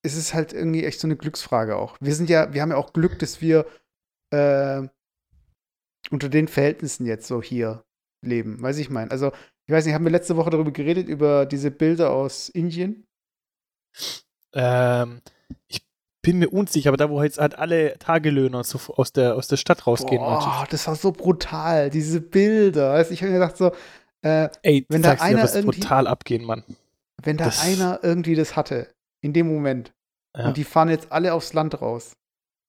[0.05, 1.97] es ist halt irgendwie echt so eine Glücksfrage auch.
[2.01, 3.67] Wir sind ja, wir haben ja auch Glück, dass wir
[4.33, 4.87] äh,
[6.11, 7.85] unter den Verhältnissen jetzt so hier
[8.27, 8.61] leben.
[8.63, 9.11] Weiß ich mein.
[9.11, 9.33] Also,
[9.67, 13.07] ich weiß nicht, haben wir letzte Woche darüber geredet, über diese Bilder aus Indien?
[14.53, 15.21] Ähm,
[15.69, 15.85] ich
[16.23, 19.57] bin mir unsicher, aber da, wo jetzt halt alle Tagelöhner so aus der, aus der
[19.57, 20.21] Stadt rausgehen.
[20.21, 23.03] Boah, das war so brutal, diese Bilder.
[23.05, 23.73] Du, ich habe mir gedacht so,
[24.23, 26.65] äh, Ey, wenn da einer wirst irgendwie- brutal abgehen, Mann.
[27.23, 28.89] wenn da Das- einer irgendwie das hatte,
[29.21, 29.93] in dem Moment,
[30.37, 30.49] Ja.
[30.49, 32.13] und die fahren jetzt alle aufs Land raus.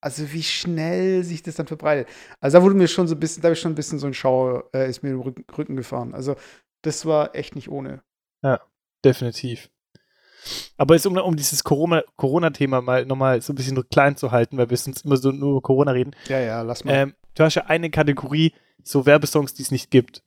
[0.06, 2.06] Also wie schnell sich das dann verbreitet.
[2.40, 4.06] Also da wurde mir schon so ein bisschen, da habe ich schon ein bisschen so
[4.06, 6.14] ein Schauer, äh, ist mir im Rücken, Rücken gefahren.
[6.14, 6.36] Also
[6.82, 8.02] das war echt nicht ohne.
[9.04, 9.68] Definitiv.
[10.76, 14.56] Aber jetzt, um, um dieses Corona- Corona-Thema mal nochmal so ein bisschen klein zu halten,
[14.58, 16.14] weil wir sonst immer so nur über Corona reden.
[16.28, 16.92] Ja, ja, lass mal.
[16.94, 18.52] Ähm, du hast ja eine Kategorie,
[18.84, 20.22] so Werbesongs, die es nicht gibt.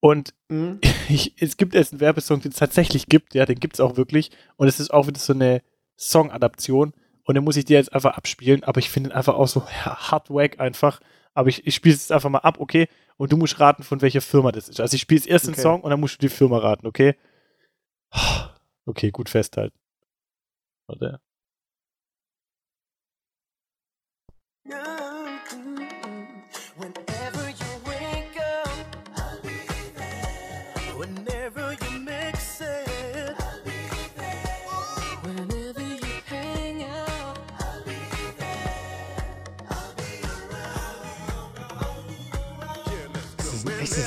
[0.00, 0.80] Und Mhm.
[1.08, 3.96] ich, es gibt jetzt einen Werbesong, den es tatsächlich gibt, ja, den gibt es auch
[3.96, 4.30] wirklich.
[4.56, 5.62] Und es ist auch wieder so eine
[5.96, 6.94] Song-Adaption.
[7.30, 9.60] Und den muss ich dir jetzt einfach abspielen, aber ich finde ihn einfach auch so
[9.84, 11.00] ja, hard wack einfach.
[11.32, 12.88] Aber ich, ich spiele es jetzt einfach mal ab, okay?
[13.18, 14.80] Und du musst raten, von welcher Firma das ist.
[14.80, 15.62] Also ich spiele jetzt erst den Okay.
[15.62, 17.14] Song und dann musst du die Firma raten, okay?
[18.84, 19.78] Okay, gut festhalten.
[20.88, 21.20] Warte.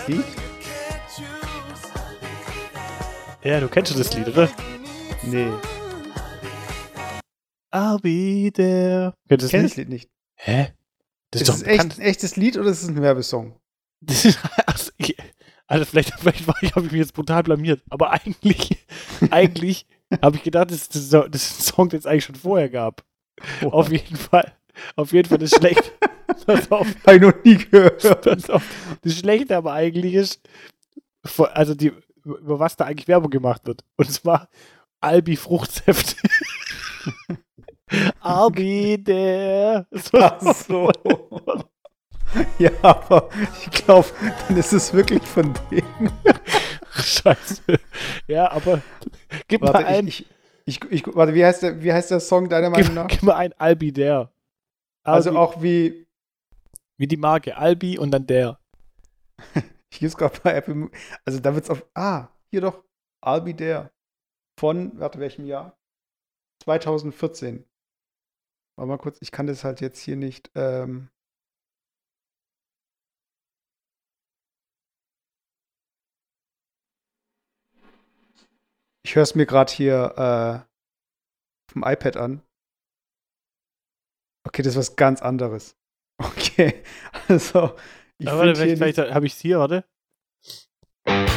[0.04, 0.26] Das Lied?
[3.44, 4.50] Ja, du kennst schon das Lied, oder?
[5.24, 5.48] Nee.
[7.72, 9.14] I'll be there.
[9.28, 9.78] Kennst du Ich kenne das?
[9.78, 10.10] Lied nicht.
[10.36, 10.74] Hä?
[11.32, 13.60] Das Ist ist, doch echt ein echtes Lied oder ist es ein Werbesong?
[14.06, 14.92] Das ist, also,
[15.66, 18.86] also vielleicht, vielleicht war ich, habe ich mich jetzt brutal blamiert, aber eigentlich,
[19.32, 19.88] eigentlich
[20.22, 23.06] habe ich gedacht, das, das, das ist ein Song, den es eigentlich schon vorher gab.
[23.62, 24.52] Auf jeden Fall.
[24.98, 25.94] Auf jeden Fall das schlecht.
[26.46, 28.22] Pass auf, Habe ich noch nie gehört.
[28.22, 28.64] pass auf.
[29.02, 30.42] Das Schlechte aber eigentlich ist,
[31.54, 31.92] also die,
[32.24, 33.84] über was da eigentlich Werbung gemacht wird.
[33.98, 34.50] Und zwar
[35.00, 36.16] Albi Fruchtsäfte.
[38.22, 39.86] Albi der.
[39.92, 40.92] So, Ach so.
[42.58, 43.30] Ja, aber
[43.62, 44.08] ich glaube,
[44.48, 46.12] dann ist es wirklich von denen.
[46.92, 47.62] Scheiße.
[48.28, 48.82] Ja, aber
[49.48, 50.08] gib mal Warte, ein.
[50.08, 50.26] ich,
[50.66, 53.08] ich, ich, warte, wie heißt, der, wie heißt der Song deiner Meinung nach?
[53.08, 54.32] gib mal ein Albi der.
[55.04, 56.08] Also auch wie,
[57.04, 58.62] wie die Marke Albi und dann der.
[59.92, 60.90] ich gebe es gerade bei Apple,
[61.26, 62.82] also da wird es auf, ah, hier doch,
[63.22, 63.92] Be There.
[64.58, 65.78] Von, warte, welchem Jahr?
[66.64, 67.68] 2014.
[68.78, 71.10] Warte mal kurz, ich kann das halt jetzt hier nicht, ähm,
[79.06, 82.42] Ich höre es mir gerade hier äh, auf iPad an.
[84.48, 85.76] Okay, das ist was ganz anderes.
[86.18, 86.84] Okay,
[87.28, 87.76] also
[88.18, 89.84] ich Aber warte, vielleicht, nicht, vielleicht habe ich es hier, warte.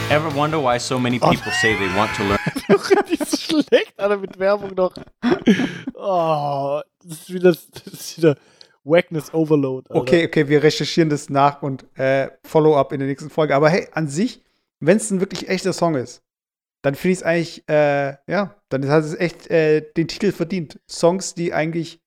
[0.08, 1.30] Ever wonder why so many Oh.
[1.30, 2.38] people say they want to learn?
[3.10, 4.94] ist so schlecht, Alter, mit Werbung noch.
[5.94, 8.36] Oh, das ist wieder, das ist wieder
[8.84, 9.88] Wackness Overload.
[9.90, 10.00] Alter.
[10.00, 13.54] Okay, okay, wir recherchieren das nach und äh, Follow-up in der nächsten Folge.
[13.56, 14.42] Aber hey, an sich,
[14.78, 16.22] wenn es ein wirklich echter Song ist,
[16.82, 20.78] dann finde ich es eigentlich, äh, ja, dann hat es echt äh, den Titel verdient.
[20.88, 22.00] Songs, die eigentlich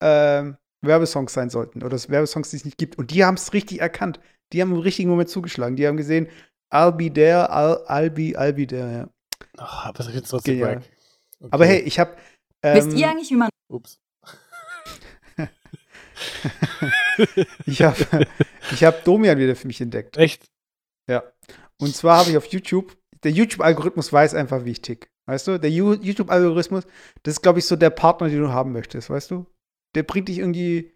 [0.00, 0.56] ähm,
[0.86, 2.98] Werbesongs sein sollten oder Werbesongs, die es nicht gibt.
[2.98, 4.20] Und die haben es richtig erkannt.
[4.52, 5.76] Die haben im richtigen Moment zugeschlagen.
[5.76, 6.28] Die haben gesehen,
[6.72, 8.92] I'll be there, I'll, I'll be, I'll be there.
[8.92, 9.08] Ja.
[9.58, 10.42] Oh, aber das ist jetzt wack.
[10.42, 10.80] Okay.
[11.50, 12.16] Aber hey, ich habe
[12.62, 13.98] Wisst ähm, ihr eigentlich, wie man Ups.
[17.66, 18.26] ich habe
[18.70, 20.16] ich hab Domian wieder für mich entdeckt.
[20.16, 20.46] Echt?
[21.80, 25.10] Und zwar habe ich auf YouTube, der YouTube-Algorithmus weiß einfach, wie ich tick.
[25.26, 25.58] Weißt du?
[25.58, 26.84] Der YouTube-Algorithmus,
[27.22, 29.46] das ist, glaube ich, so der Partner, den du haben möchtest, weißt du?
[29.94, 30.92] Der bringt dich irgendwie,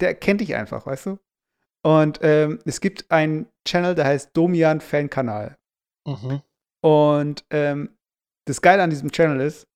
[0.00, 1.18] der kennt dich einfach, weißt du?
[1.84, 5.56] Und ähm, es gibt einen Channel, der heißt Domian Fan-Kanal.
[6.06, 6.42] Mhm.
[6.82, 7.96] Und ähm,
[8.46, 9.66] das Geile an diesem Channel ist,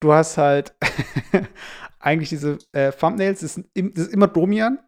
[0.00, 0.74] du hast halt
[1.98, 4.78] eigentlich diese äh, Thumbnails, das, im, das ist immer Domian,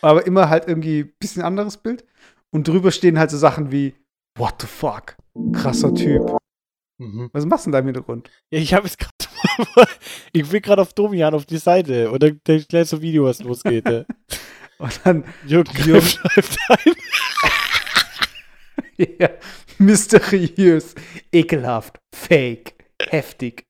[0.00, 2.04] aber immer halt irgendwie ein bisschen anderes Bild.
[2.50, 3.94] Und drüber stehen halt so Sachen wie,
[4.36, 5.16] what the fuck,
[5.52, 6.38] krasser Typ.
[6.98, 7.30] Mhm.
[7.32, 8.30] Was machst du denn da im Hintergrund?
[8.50, 9.12] Ja, ich habe jetzt gerade.
[10.32, 13.24] ich bin gerade auf Domian auf die Seite und dann dann gleich so ein Video,
[13.24, 13.84] was losgeht.
[14.78, 16.94] Und dann, Jürgen Jürgen- schreibt ein.
[19.18, 19.30] ja,
[19.78, 20.94] mysteriös,
[21.32, 22.74] ekelhaft, fake,
[23.08, 23.66] heftig.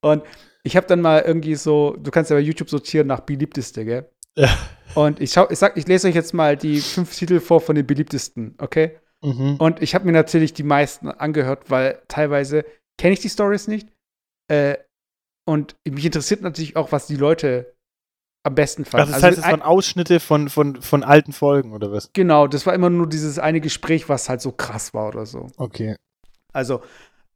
[0.00, 0.22] Und
[0.62, 4.08] ich habe dann mal irgendwie so, du kannst ja bei YouTube sortieren nach beliebteste, gell?
[4.36, 4.56] Ja.
[4.94, 7.74] Und ich schau, ich sag, ich lese euch jetzt mal die fünf Titel vor von
[7.74, 8.92] den beliebtesten, okay?
[9.22, 9.56] Mhm.
[9.56, 12.64] Und ich habe mir natürlich die meisten angehört, weil teilweise
[12.96, 13.88] kenne ich die Stories nicht.
[14.48, 14.76] Äh,
[15.46, 17.74] und mich interessiert natürlich auch, was die Leute
[18.46, 19.02] am besten fanden.
[19.02, 22.10] Also das heißt, es ein- waren Ausschnitte von, von, von alten Folgen, oder was?
[22.12, 25.48] genau, das war immer nur dieses eine Gespräch, was halt so krass war oder so.
[25.56, 25.96] Okay.
[26.52, 26.82] Also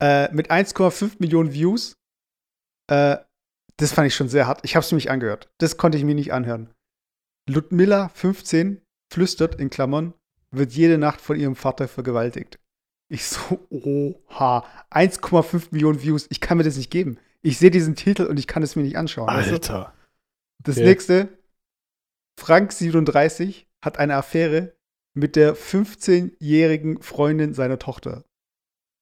[0.00, 1.96] äh, mit 1,5 Millionen Views,
[2.90, 3.16] äh,
[3.78, 4.60] das fand ich schon sehr hart.
[4.64, 5.48] Ich habe es mir nicht angehört.
[5.58, 6.70] Das konnte ich mir nicht anhören.
[7.48, 8.82] Ludmilla, 15,
[9.12, 10.12] flüstert in Klammern,
[10.50, 12.58] wird jede Nacht von ihrem Vater vergewaltigt.
[13.10, 17.18] Ich so, oha, 1,5 Millionen Views, ich kann mir das nicht geben.
[17.48, 19.26] Ich sehe diesen Titel und ich kann es mir nicht anschauen.
[19.28, 19.54] weißt du?
[19.54, 19.94] Alter.
[20.62, 20.86] Das Okay.
[20.86, 21.28] nächste,
[22.38, 24.74] Frank 37 hat eine Affäre
[25.14, 28.24] mit der 15-jährigen Freundin seiner Tochter.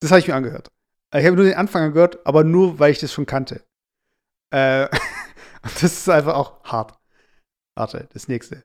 [0.01, 0.71] Das habe ich mir angehört.
[1.15, 3.65] Ich habe nur den Anfang gehört, aber nur, weil ich das schon kannte.
[4.51, 4.89] Äh,
[5.63, 6.99] das ist einfach auch hart.
[7.75, 8.63] Warte, das nächste.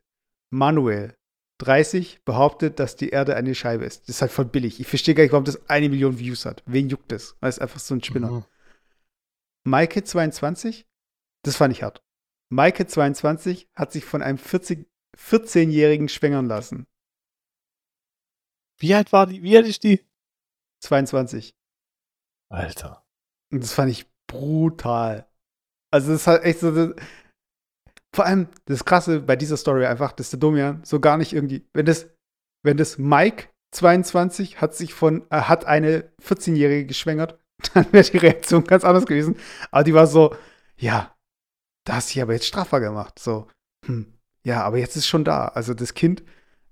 [0.51, 1.15] Manuel,
[1.59, 4.01] 30, behauptet, dass die Erde eine Scheibe ist.
[4.03, 4.79] Das ist halt voll billig.
[4.79, 6.61] Ich verstehe gar nicht, warum das eine Million Views hat.
[6.65, 7.36] Wen juckt das?
[7.39, 8.32] Weil es einfach so ein Spinner.
[8.32, 8.43] Mhm.
[9.64, 10.88] Maike 22,
[11.43, 12.03] das fand ich hart.
[12.49, 16.88] Maike 22 hat sich von einem 40 14-Jährigen schwängern lassen.
[18.80, 19.43] Wie alt war die?
[19.43, 20.05] Wie alt ist die?
[20.84, 21.55] 22.
[22.49, 23.05] Alter.
[23.51, 25.30] Und das fand ich brutal.
[25.91, 26.72] Also, das ist halt echt so.
[26.74, 26.95] Das,
[28.14, 31.68] vor allem das Krasse bei dieser Story einfach, dass der Domian so gar nicht irgendwie,
[31.74, 32.09] wenn das,
[32.64, 37.39] wenn das Mike 22 hat sich von, äh, hat eine 14-Jährige geschwängert,
[37.74, 39.36] dann wäre die Reaktion ganz anders gewesen.
[39.72, 40.36] Aber die war so,
[40.78, 41.16] ja,
[41.86, 43.20] da hast du dich aber jetzt strafbar gemacht.
[43.20, 43.47] So,
[43.86, 45.47] hm, ja, aber jetzt ist schon da.
[45.47, 46.24] Also das Kind,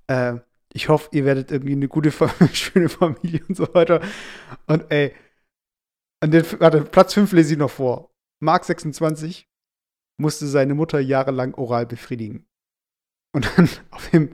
[0.07, 0.35] äh,
[0.73, 2.11] ich hoffe, ihr werdet irgendwie eine gute,
[2.53, 4.01] schöne Familie und so weiter.
[4.67, 5.13] Und ey,
[6.21, 8.11] an den, warte, Platz 5 lese ich noch vor.
[8.41, 9.47] Mark 26
[10.17, 12.45] musste seine Mutter jahrelang oral befriedigen.
[13.33, 14.29] Und dann auf dem,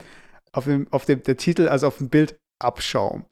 [0.51, 3.25] auf dem, auf dem, der Titel, also auf dem Bild, Abschaum.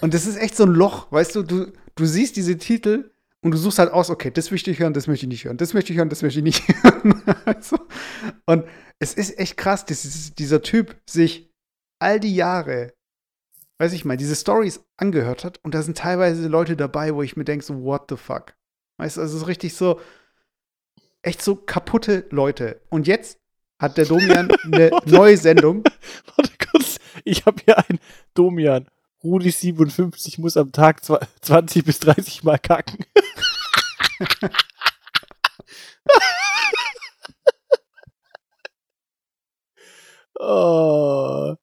[0.00, 3.52] Und das ist echt so ein Loch, weißt du, du, du siehst diese Titel und
[3.52, 5.74] du suchst halt aus, okay, das möchte ich hören, das möchte ich nicht hören, das
[5.74, 7.22] möchte ich hören, das möchte ich nicht hören.
[7.44, 7.78] also,
[8.46, 8.64] und
[8.98, 11.50] es ist echt krass, dass dieser Typ sich
[11.98, 12.94] all die Jahre,
[13.78, 17.36] weiß ich mal, diese Stories angehört hat und da sind teilweise Leute dabei, wo ich
[17.36, 18.54] mir denke, so, what the fuck?
[18.98, 20.00] Weißt du, also es ist richtig so,
[21.22, 22.80] echt so kaputte Leute.
[22.90, 23.40] Und jetzt
[23.78, 25.82] hat der Domian eine neue Sendung.
[26.36, 26.98] Warte kurz.
[27.24, 27.98] Ich habe hier einen
[28.34, 28.86] Domian.
[29.24, 33.04] Rudi 57 muss am Tag zwa- 20 bis 30 Mal kacken.
[40.38, 41.54] oh.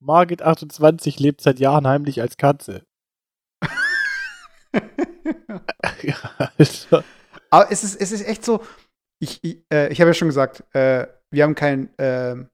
[0.00, 2.84] Margit 28 lebt seit Jahren heimlich als Katze.
[6.58, 7.04] Alter.
[7.50, 8.64] Aber es ist, es ist echt so,
[9.20, 12.48] ich, ich, äh, ich habe ja schon gesagt, äh, wir haben kein, ähm,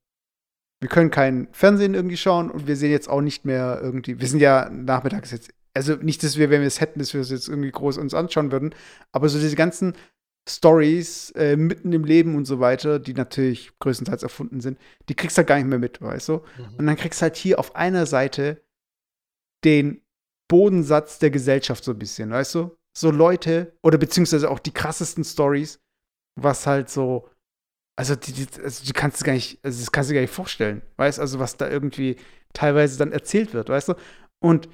[0.81, 4.29] wir können kein Fernsehen irgendwie schauen und wir sehen jetzt auch nicht mehr irgendwie, wir
[4.29, 7.31] sind ja nachmittags jetzt, also nicht, dass wir, wenn wir es hätten, dass wir es
[7.31, 8.75] jetzt irgendwie groß uns anschauen würden,
[9.13, 9.95] aber so diese ganzen
[10.49, 15.37] Stories äh, mitten im Leben und so weiter, die natürlich größtenteils erfunden sind, die kriegst
[15.37, 16.35] du halt gar nicht mehr mit, weißt du?
[16.79, 18.65] Und dann kriegst du halt hier auf einer Seite
[19.65, 20.03] den
[20.49, 22.77] Bodensatz der Gesellschaft so ein bisschen, weißt du?
[22.97, 25.81] So Leute oder beziehungsweise auch die krassesten Stories,
[26.41, 27.29] was halt so,
[27.99, 30.23] also die, die, also du kannst es gar nicht, also das kannst du dir gar
[30.23, 31.23] nicht vorstellen, weißt du?
[31.23, 32.15] Also was da irgendwie
[32.53, 33.95] teilweise dann erzählt wird, weißt du?
[34.41, 34.69] Und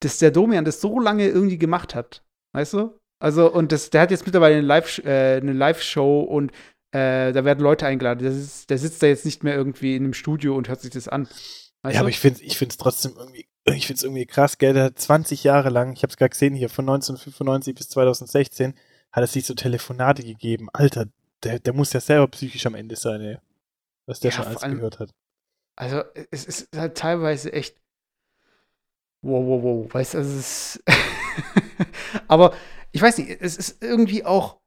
[0.00, 2.24] dass der Domian das so lange irgendwie gemacht hat,
[2.54, 2.96] weißt du?
[3.20, 6.52] Also und das, der hat jetzt mittlerweile eine Live, äh, eine Live-Show und
[6.92, 8.24] äh, da werden Leute eingeladen.
[8.24, 10.90] Das ist, der sitzt da jetzt nicht mehr irgendwie in einem Studio und hört sich
[10.92, 11.26] das an.
[11.82, 11.98] Weißt Ja, du?
[11.98, 14.72] aber ich finde es trotzdem irgendwie, ich find's irgendwie krass, gell?
[14.72, 18.74] Der hat 20 Jahre lang, ich habe es gerade gesehen hier, von 1995 bis 2016,
[19.10, 20.68] hat es sich so Telefonate gegeben.
[20.72, 21.06] Alter,
[21.44, 23.38] der, der muss ja selber psychisch am Ende sein, ey.
[24.06, 25.10] Was der Ja, schon alles allem- gehört hat.
[25.76, 27.76] Also, es ist halt teilweise echt.
[29.22, 29.94] Wow, wow, wow.
[29.94, 30.84] Weißt du, also es ist.
[32.28, 32.54] Aber
[32.92, 34.58] ich weiß nicht, es ist irgendwie auch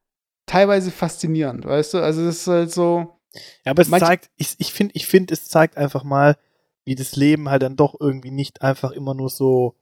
[0.46, 1.98] teilweise faszinierend, weißt du?
[2.00, 3.20] Also, es ist halt so.
[3.66, 6.38] Ja, aber es zeigt, ich, ich finde, ich find, es zeigt einfach mal,
[6.86, 9.76] wie das Leben halt dann doch irgendwie nicht einfach immer nur so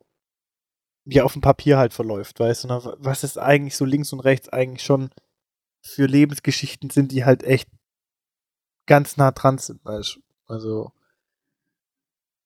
[1.04, 2.70] wie auf dem Papier halt verläuft, weißt du,
[3.00, 5.10] was es eigentlich so links und rechts eigentlich schon
[5.82, 7.70] für Lebensgeschichten sind, die halt echt
[8.88, 10.20] ganz nah dran sind, weißt.
[10.48, 10.92] Also,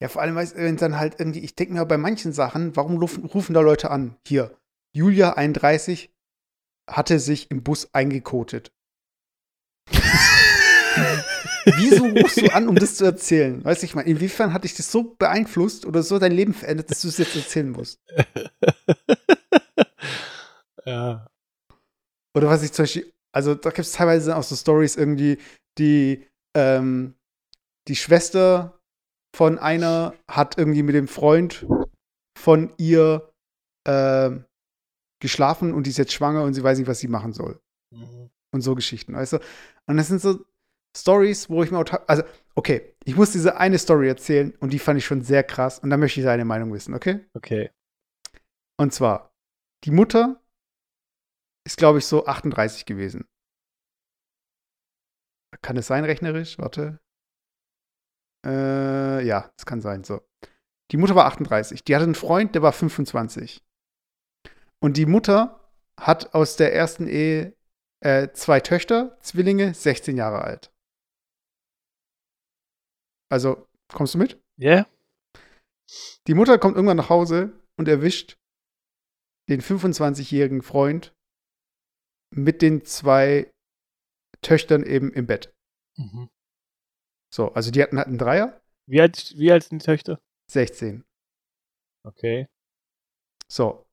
[0.01, 3.25] Ja, vor allem, wenn dann halt irgendwie, ich denke mir bei manchen Sachen, warum rufen,
[3.25, 4.17] rufen da Leute an?
[4.27, 4.57] Hier,
[4.93, 6.11] Julia 31
[6.87, 8.71] hatte sich im Bus eingekotet.
[11.65, 13.63] Wieso rufst du an, um das zu erzählen?
[13.65, 16.91] Weißt du, ich meine, inwiefern hat dich das so beeinflusst oder so dein Leben verändert,
[16.91, 17.99] dass du es jetzt erzählen musst?
[20.85, 21.27] ja.
[22.35, 25.37] Oder was ich zum Beispiel, also da gibt es teilweise auch so Stories irgendwie,
[25.77, 26.25] die,
[26.55, 27.15] ähm,
[27.89, 28.79] die Schwester
[29.35, 31.67] von einer hat irgendwie mit dem Freund
[32.39, 33.29] von ihr
[33.85, 34.45] ähm,
[35.21, 37.59] geschlafen und die ist jetzt schwanger und sie weiß nicht, was sie machen soll.
[37.93, 38.29] Mhm.
[38.53, 39.39] Und so Geschichten, weißt du?
[39.87, 40.45] Und das sind so
[40.95, 42.23] Stories, wo ich mir auch, also,
[42.55, 45.89] okay, ich muss diese eine Story erzählen und die fand ich schon sehr krass und
[45.89, 47.19] da möchte ich seine Meinung wissen, okay?
[47.33, 47.69] Okay.
[48.77, 49.35] Und zwar,
[49.83, 50.41] die Mutter
[51.65, 53.27] ist, glaube ich, so 38 gewesen.
[55.61, 56.57] Kann es sein, rechnerisch?
[56.59, 56.99] Warte.
[58.45, 60.03] Äh, ja, das kann sein.
[60.03, 60.21] So.
[60.91, 61.83] Die Mutter war 38.
[61.83, 63.63] Die hatte einen Freund, der war 25.
[64.79, 67.55] Und die Mutter hat aus der ersten Ehe
[68.01, 70.71] äh, zwei Töchter, Zwillinge, 16 Jahre alt.
[73.31, 74.39] Also, kommst du mit?
[74.57, 74.85] Ja?
[76.27, 78.37] Die Mutter kommt irgendwann nach Hause und erwischt
[79.49, 81.14] den 25-jährigen Freund
[82.35, 83.51] mit den zwei
[84.41, 85.53] Töchtern eben im Bett.
[85.97, 86.29] Mhm.
[87.33, 90.19] So, also die hatten halt einen Dreier, Wie alt, wie alt sind die Töchter?
[90.51, 91.03] 16.
[92.05, 92.47] Okay.
[93.51, 93.85] So.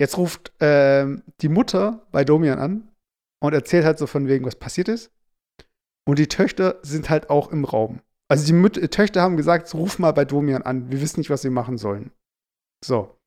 [0.00, 2.92] Jetzt ruft ähm, die Mutter bei Domian an
[3.40, 5.12] und erzählt halt so von wegen, was passiert ist.
[6.06, 8.02] Und die Töchter sind halt auch im Raum.
[8.28, 10.90] Also die Müt Töchter haben gesagt, so, ruf mal bei Domian an.
[10.90, 12.12] Wir wissen nicht, was wir machen sollen.
[12.84, 13.18] So.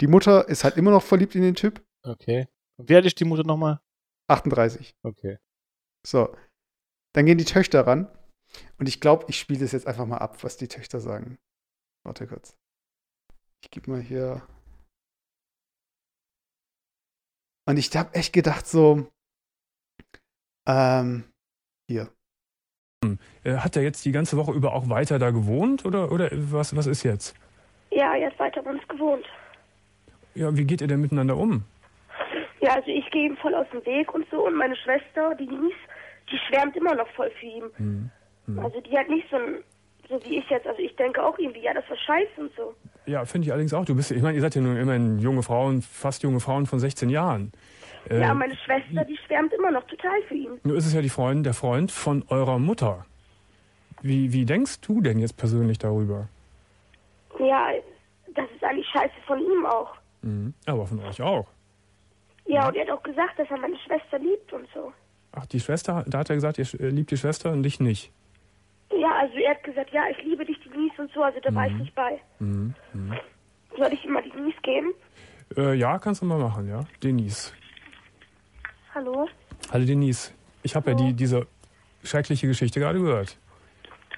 [0.00, 1.84] Die Mutter ist halt immer noch verliebt in den Typ.
[2.02, 2.48] Okay.
[2.78, 3.80] Und alt ist die Mutter nochmal?
[4.28, 4.94] 38.
[5.02, 5.38] Okay.
[6.06, 6.34] So.
[7.14, 8.08] Dann gehen die Töchter ran.
[8.78, 11.38] Und ich glaube, ich spiele das jetzt einfach mal ab, was die Töchter sagen.
[12.04, 12.56] Warte kurz.
[13.62, 14.42] Ich gebe mal hier.
[17.66, 19.06] Und ich habe echt gedacht, so.
[20.66, 21.24] Ähm,
[21.88, 22.12] hier.
[23.44, 26.74] Äh, Hat er jetzt die ganze Woche über auch weiter da gewohnt oder, oder was,
[26.76, 27.34] was ist jetzt?
[27.90, 29.24] Ja, er ist weiter bei uns gewohnt.
[30.34, 31.64] Ja, wie geht ihr denn miteinander um?
[32.62, 34.46] Ja, also ich gehe ihm voll aus dem Weg und so.
[34.46, 35.74] Und meine Schwester, die Lies,
[36.30, 37.64] die schwärmt immer noch voll für ihn.
[37.76, 38.10] Hm.
[38.58, 39.58] Also die hat nicht so ein,
[40.08, 40.66] so wie ich jetzt.
[40.66, 42.74] Also ich denke auch irgendwie, ja, das war scheiße und so.
[43.06, 43.84] Ja, finde ich allerdings auch.
[43.84, 46.78] Du bist, ich meine, ihr seid ja nun immerhin junge Frauen, fast junge Frauen von
[46.78, 47.52] 16 Jahren.
[48.08, 50.60] Äh, Ja, meine Schwester, die schwärmt immer noch total für ihn.
[50.62, 53.04] Nur ist es ja die Freund, der Freund von eurer Mutter.
[54.02, 56.28] Wie, wie denkst du denn jetzt persönlich darüber?
[57.38, 57.68] Ja,
[58.34, 59.94] das ist eigentlich scheiße von ihm auch.
[60.22, 60.54] Mhm.
[60.66, 61.46] Aber von euch auch.
[62.46, 64.92] Ja, und er hat auch gesagt, dass er meine Schwester liebt und so.
[65.32, 68.12] Ach, die Schwester, da hat er gesagt, ihr äh, liebt die Schwester und dich nicht.
[68.90, 71.22] Ja, also er hat gesagt, ja, ich liebe dich, die Lies und so.
[71.22, 72.20] Also da war ich nicht bei.
[72.38, 72.74] Mhm.
[72.92, 73.14] Mhm.
[73.76, 74.92] Soll ich ihm mal die Lies geben?
[75.56, 76.84] Äh, ja, kannst du mal machen, ja.
[77.02, 77.52] Denise.
[78.94, 79.28] Hallo?
[79.72, 80.32] Hallo Denise.
[80.62, 81.46] Ich habe ja die, diese
[82.04, 83.38] schreckliche Geschichte gerade gehört.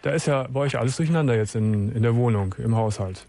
[0.03, 3.27] Da ist ja bei euch alles durcheinander jetzt in, in der Wohnung, im Haushalt.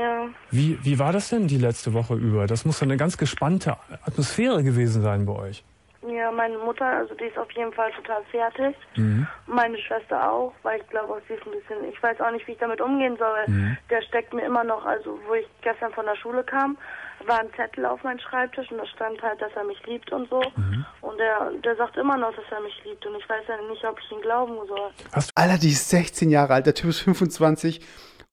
[0.00, 0.28] Ja.
[0.50, 2.46] Wie, wie war das denn die letzte Woche über?
[2.46, 5.64] Das muss doch eine ganz gespannte Atmosphäre gewesen sein bei euch.
[6.08, 8.74] Ja, meine Mutter, also die ist auf jeden Fall total fertig.
[8.96, 9.26] Mhm.
[9.46, 12.52] Meine Schwester auch, weil ich glaube, sie ist ein bisschen, ich weiß auch nicht, wie
[12.52, 13.44] ich damit umgehen soll.
[13.46, 13.76] Mhm.
[13.88, 16.76] Der steckt mir immer noch, also wo ich gestern von der Schule kam,
[17.24, 20.28] war ein Zettel auf meinem Schreibtisch und da stand halt, dass er mich liebt und
[20.28, 20.42] so.
[20.56, 20.84] Mhm.
[21.02, 23.84] Und der, der sagt immer noch, dass er mich liebt und ich weiß ja nicht,
[23.84, 24.90] ob ich ihn glauben soll.
[25.36, 27.80] Alter, die ist 16 Jahre alt, der Typ ist 25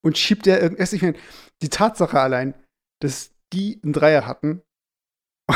[0.01, 0.93] und schiebt der irgendwas.
[0.93, 1.17] Ich meine,
[1.61, 2.53] die Tatsache allein,
[3.01, 4.61] dass die einen Dreier hatten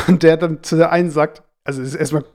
[0.07, 2.25] und der dann zu der einen sagt, also es ist erstmal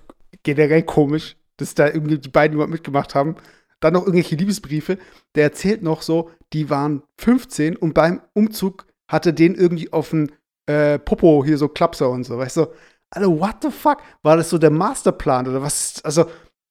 [0.43, 3.37] generell komisch, dass da irgendwie die beiden überhaupt mitgemacht haben.
[3.81, 4.99] Dann noch irgendwelche Liebesbriefe.
[5.35, 10.33] Der erzählt noch so, die waren 15 und beim Umzug hatte den irgendwie auf den
[10.67, 12.67] äh, Popo hier so Klapser und so, weißt du?
[13.11, 14.03] Alter, what the fuck?
[14.23, 16.05] War das so der Masterplan oder was?
[16.05, 16.27] Also,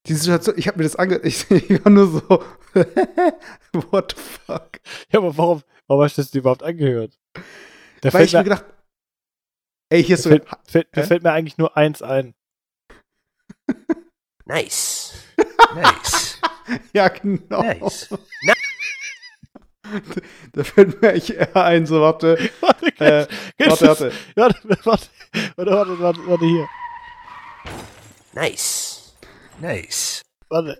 [0.07, 2.43] die Situation, ich habe mir das angehört, ich, ich war nur so,
[3.91, 4.79] what the fuck?
[5.11, 7.17] Ja, aber warum, warum hast du das dir überhaupt angehört?
[7.33, 7.41] Da
[8.05, 8.65] Weil fällt ich mir gedacht,
[9.89, 12.33] ey, hier ist so, da fällt, fällt, da fällt mir eigentlich nur eins ein.
[14.49, 15.13] Nice.
[15.75, 16.39] Nice.
[16.93, 17.61] ja, genau.
[17.63, 18.07] Nice.
[20.53, 23.27] Da fällt mir echt eher ein, so, warte, Warte, äh,
[23.57, 24.13] warte.
[24.35, 25.09] Warte, warte, warte,
[25.57, 26.67] warte, warte, warte hier.
[28.33, 28.96] Nice.
[29.59, 30.23] Nice.
[30.51, 30.79] Warte.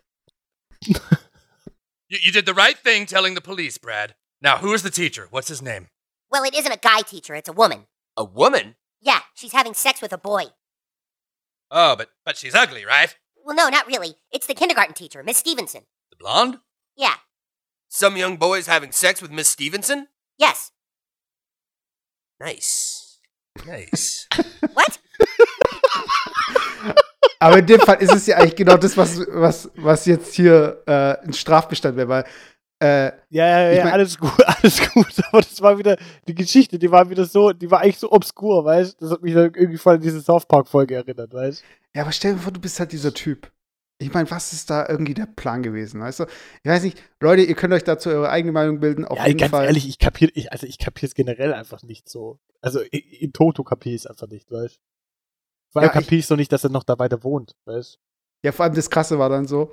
[2.10, 4.16] You, you did the right thing telling the police, Brad.
[4.42, 5.28] Now, who is the teacher?
[5.30, 5.88] What's his name?
[6.32, 7.88] Well, it isn't a guy teacher, it's a woman.
[8.16, 8.76] A woman?
[9.02, 10.46] Yeah, she's having sex with a boy.
[11.70, 13.16] Oh, but but she's ugly, right?
[13.44, 14.16] Well, no, not really.
[14.32, 15.84] It's the kindergarten teacher, Miss Stevenson.
[16.12, 16.60] The blonde?
[16.96, 17.16] Yeah,
[17.90, 20.08] Some young boys having sex with Miss Stevenson?
[20.38, 20.72] yes.
[22.40, 23.20] Nice.
[23.66, 24.28] Nice.
[24.74, 25.00] What?
[27.40, 30.82] Aber in dem Fall ist es ja eigentlich genau das, was, was, was jetzt hier
[30.88, 32.24] äh, ein Strafbestand wäre, weil
[32.80, 35.08] äh, Ja, ja, Ich ja, mein- alles gut, alles gut.
[35.30, 38.64] Aber das war wieder, die Geschichte, die war wieder so, die war eigentlich so obskur,
[38.66, 39.06] weißt du?
[39.06, 41.64] Das hat mich dann irgendwie voll an diese South Park-Folge erinnert, weißt
[41.96, 43.52] Ja, aber stell dir vor, du bist halt dieser Typ.
[44.00, 46.26] Ich meine, was ist da irgendwie der Plan gewesen, weißt du?
[46.64, 49.40] Ich weiß nicht, Leute, ihr könnt euch dazu eure eigene Meinung bilden, auf Ja, jeden
[49.40, 49.66] ganz Fall.
[49.66, 52.38] ehrlich, ich kapier, ich, also ich kapier's generell einfach nicht so.
[52.62, 54.80] Also in, in Toto kapier ich's einfach nicht, weißt du?
[55.72, 57.96] Vor allem Ja, ich- kapier ich's noch nicht, dass er noch da weiter wohnt, weißt
[57.96, 58.00] du?
[58.46, 59.72] Ja, vor allem das Krasse war dann so,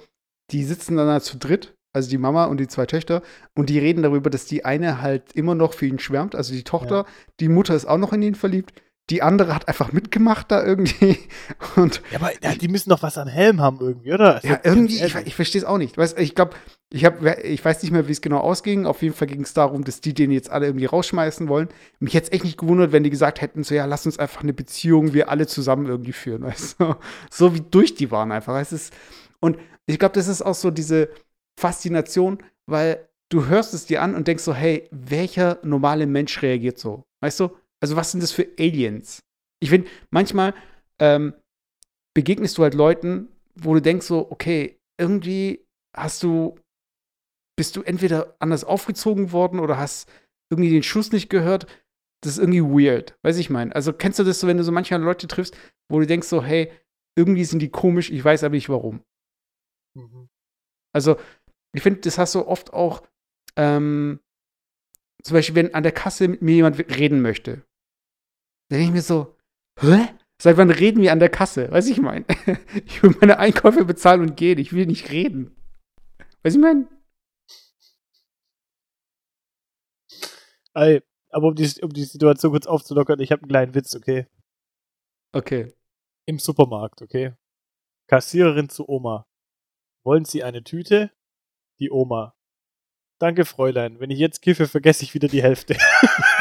[0.50, 3.22] die sitzen dann halt zu dritt, also die Mama und die zwei Töchter,
[3.56, 6.64] und die reden darüber, dass die eine halt immer noch für ihn schwärmt, also die
[6.64, 7.04] Tochter,
[7.40, 8.72] die Mutter ist auch noch in ihn verliebt,
[9.10, 11.18] die andere hat einfach mitgemacht da irgendwie
[11.76, 14.44] und Ja, aber ja, die müssen doch was am Helm haben irgendwie, oder?
[14.44, 15.98] Ja, irgendwie, ich, ich verstehe es auch nicht.
[15.98, 16.54] Weißt, ich glaube,
[16.90, 18.86] ich, hab, ich weiß nicht mehr, wie es genau ausging.
[18.86, 21.68] Auf jeden Fall ging es darum, dass die den jetzt alle irgendwie rausschmeißen wollen.
[21.98, 24.54] Mich hätte echt nicht gewundert, wenn die gesagt hätten, so ja, lass uns einfach eine
[24.54, 26.42] Beziehung, wir alle zusammen irgendwie führen.
[26.44, 26.94] Weißt du?
[27.30, 28.58] So wie durch die waren einfach.
[28.58, 28.94] Es ist,
[29.40, 31.10] und ich glaube, das ist auch so diese
[31.58, 36.78] Faszination, weil du hörst es dir an und denkst so, hey, welcher normale Mensch reagiert
[36.78, 37.04] so?
[37.20, 37.50] Weißt du?
[37.84, 39.22] Also was sind das für Aliens?
[39.60, 40.54] Ich finde, manchmal
[40.98, 41.34] ähm,
[42.14, 46.58] begegnest du halt Leuten, wo du denkst so, okay, irgendwie hast du,
[47.58, 50.10] bist du entweder anders aufgezogen worden oder hast
[50.50, 51.66] irgendwie den Schuss nicht gehört.
[52.22, 53.70] Das ist irgendwie weird, weiß ich mein.
[53.70, 55.54] Also kennst du das so, wenn du so manchmal Leute triffst,
[55.90, 56.72] wo du denkst so, hey,
[57.18, 59.04] irgendwie sind die komisch, ich weiß aber nicht warum.
[59.94, 60.30] Mhm.
[60.94, 61.18] Also,
[61.74, 63.02] ich finde, das hast du oft auch,
[63.56, 64.20] ähm,
[65.22, 67.62] zum Beispiel, wenn an der Kasse mit mir jemand reden möchte.
[68.68, 69.36] Dann denke ich mir so,
[69.80, 70.08] hä?
[70.40, 71.70] Seit wann reden wir an der Kasse?
[71.70, 72.24] Weiß ich mein.
[72.86, 74.58] Ich will meine Einkäufe bezahlen und gehen.
[74.58, 75.56] Ich will nicht reden.
[76.42, 76.88] Weiß ich mein?
[80.74, 84.26] Ey, aber um die, um die Situation kurz aufzulockern, ich habe einen kleinen Witz, okay?
[85.32, 85.72] Okay.
[86.26, 87.34] Im Supermarkt, okay?
[88.08, 89.26] Kassiererin zu Oma.
[90.04, 91.10] Wollen Sie eine Tüte?
[91.78, 92.34] Die Oma.
[93.20, 94.00] Danke, Fräulein.
[94.00, 95.76] Wenn ich jetzt kiffe, vergesse ich wieder die Hälfte.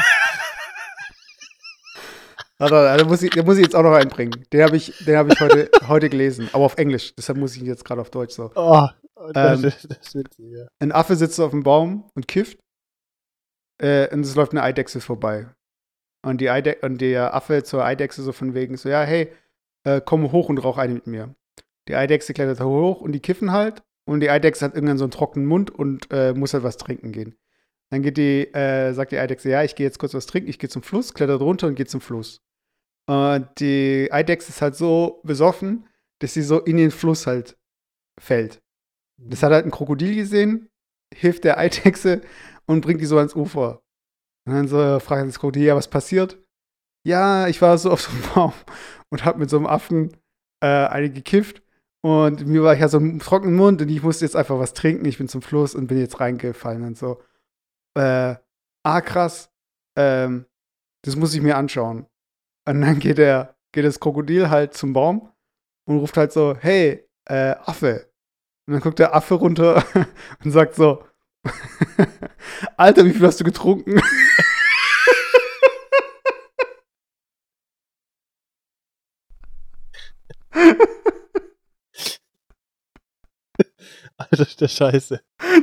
[2.59, 4.45] Warte, da muss, ich, da muss ich jetzt auch noch einbringen.
[4.53, 7.13] Den habe ich, den hab ich heute, heute gelesen, aber auf Englisch.
[7.15, 8.51] Deshalb muss ich ihn jetzt gerade auf Deutsch so.
[8.55, 8.87] Oh,
[9.33, 10.67] das, Ähm, das ist witzig, ja.
[10.79, 12.59] Ein Affe sitzt auf dem Baum und kifft.
[13.81, 15.47] Äh, und es läuft eine Eidechse vorbei.
[16.25, 19.33] Und, die Eide und der Affe zur Eidechse so von wegen so, ja, hey,
[19.85, 21.35] äh, komm hoch und rauch eine mit mir.
[21.89, 23.81] Die Eidechse klettert hoch und die kiffen halt.
[24.05, 27.11] Und die Eidechse hat irgendwann so einen trockenen Mund und äh, muss halt was trinken
[27.11, 27.35] gehen.
[27.93, 30.57] Dann geht die, äh, sagt die Eidechse, ja, ich gehe jetzt kurz was trinken, ich
[30.57, 32.41] gehe zum Fluss, klettert runter und geht zum Fluss.
[33.07, 35.87] Und die Eidechse ist halt so besoffen,
[36.19, 37.55] dass sie so in den Fluss halt
[38.19, 38.63] fällt.
[39.21, 40.71] Das hat halt ein Krokodil gesehen,
[41.13, 42.23] hilft der Eidechse
[42.65, 43.83] und bringt die so ans Ufer.
[44.47, 46.43] Und dann so fragt das Krokodil, ja, was passiert?
[47.05, 48.53] Ja, ich war so auf so einem Baum
[49.11, 50.17] und hab mit so einem Affen
[50.63, 51.61] äh, eine gekifft.
[52.01, 54.73] Und mir war ich ja so einen trockenen Mund und ich musste jetzt einfach was
[54.73, 55.05] trinken.
[55.05, 57.21] Ich bin zum Fluss und bin jetzt reingefallen und so.
[57.95, 58.35] Äh,
[58.83, 59.51] ah, krass.
[59.97, 60.45] Ähm,
[61.03, 62.07] das muss ich mir anschauen.
[62.67, 65.31] Und dann geht der, geht das Krokodil halt zum Baum
[65.85, 68.09] und ruft halt so, hey, äh, Affe.
[68.67, 69.83] Und dann guckt der Affe runter
[70.43, 71.03] und sagt so,
[72.77, 74.01] Alter, wie viel hast du getrunken?
[84.17, 85.21] Alter, der Scheiße.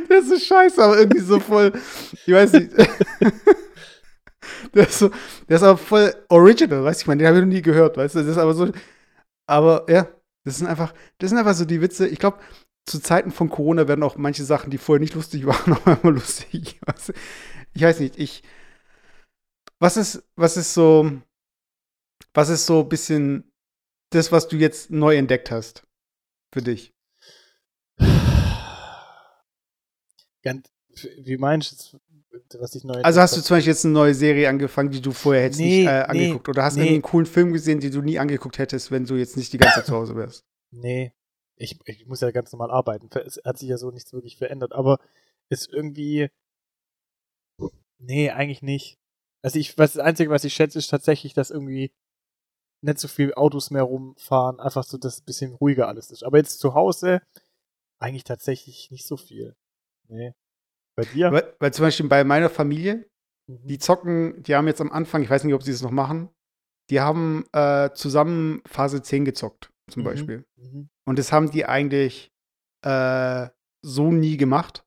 [0.09, 1.73] Das ist scheiße, aber irgendwie so voll,
[2.27, 2.71] ich weiß nicht.
[4.75, 5.11] Der ist, so,
[5.49, 7.97] der ist aber voll original, weißt du, ich meine, den habe ich noch nie gehört,
[7.97, 8.71] weißt du, das ist aber so,
[9.47, 10.09] aber ja,
[10.45, 12.39] das sind einfach, das sind einfach so die Witze, ich glaube,
[12.87, 16.15] zu Zeiten von Corona werden auch manche Sachen, die vorher nicht lustig waren, auf einmal
[16.15, 16.81] lustig.
[16.87, 17.13] Weißt du?
[17.73, 18.43] Ich weiß nicht, ich,
[19.79, 21.11] was ist, was ist so,
[22.35, 23.53] was ist so ein bisschen
[24.11, 25.87] das, was du jetzt neu entdeckt hast
[26.53, 26.95] für dich?
[30.43, 30.71] Ganz,
[31.19, 34.49] wie meinst du, was ich neu Also hast du zum Beispiel jetzt eine neue Serie
[34.49, 36.49] angefangen, die du vorher hättest Nee, nicht äh, nee, angeguckt?
[36.49, 36.87] Oder hast du nee.
[36.87, 39.59] irgendwie einen coolen Film gesehen, den du nie angeguckt hättest, wenn du jetzt nicht die
[39.59, 40.45] ganze Zeit zu Hause wärst?
[40.71, 41.13] Nee,
[41.57, 43.11] ich, ich muss ja ganz normal arbeiten.
[43.27, 44.99] Es hat sich ja so nichts wirklich verändert, aber
[45.49, 46.31] ist irgendwie.
[47.99, 48.99] Nee, eigentlich nicht.
[49.43, 51.93] Also ich, was das Einzige, was ich schätze, ist tatsächlich, dass irgendwie
[52.83, 56.25] nicht so viel Autos mehr rumfahren, einfach so, dass ein bisschen ruhiger alles ist.
[56.25, 57.21] Aber jetzt zu Hause
[57.99, 59.55] eigentlich tatsächlich nicht so viel.
[60.11, 60.33] Nee.
[60.97, 61.33] Bei dir?
[61.33, 63.07] Weil, weil zum Beispiel bei meiner Familie,
[63.49, 63.67] Mhm.
[63.67, 66.29] die zocken, die haben jetzt am Anfang, ich weiß nicht, ob sie es noch machen,
[66.91, 70.07] die haben äh, zusammen Phase 10 gezockt, zum Mhm.
[70.07, 70.45] Beispiel.
[70.57, 70.89] Mhm.
[71.07, 72.31] Und das haben die eigentlich
[72.85, 73.49] äh,
[73.83, 74.85] so nie gemacht.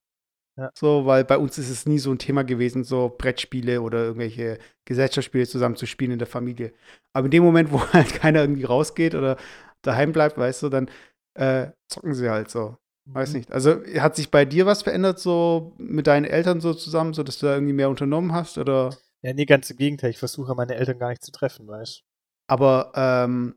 [0.57, 0.69] Ja.
[0.77, 4.59] So, weil bei uns ist es nie so ein Thema gewesen, so Brettspiele oder irgendwelche
[4.85, 6.73] Gesellschaftsspiele zusammen zu spielen in der Familie.
[7.13, 9.37] Aber in dem Moment, wo halt keiner irgendwie rausgeht oder
[9.81, 10.89] daheim bleibt, weißt du, dann
[11.35, 12.77] äh, zocken sie halt so.
[13.05, 13.37] Weiß Mhm.
[13.37, 13.51] nicht.
[13.51, 17.39] Also hat sich bei dir was verändert, so mit deinen Eltern so zusammen, so dass
[17.39, 18.57] du da irgendwie mehr unternommen hast?
[18.57, 20.09] Oder Ja, nee, ganz im Gegenteil.
[20.11, 22.03] Ich versuche meine Eltern gar nicht zu treffen, weißt du?
[22.47, 23.55] aber ähm,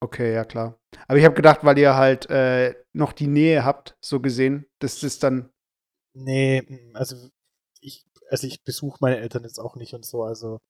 [0.00, 0.78] okay, ja klar.
[1.08, 5.00] Aber ich habe gedacht, weil ihr halt äh, noch die Nähe habt, so gesehen, dass
[5.00, 5.50] das dann
[6.16, 7.16] Nee, mm, also
[7.80, 10.60] ich, also ich besuche meine Eltern jetzt auch nicht und so, also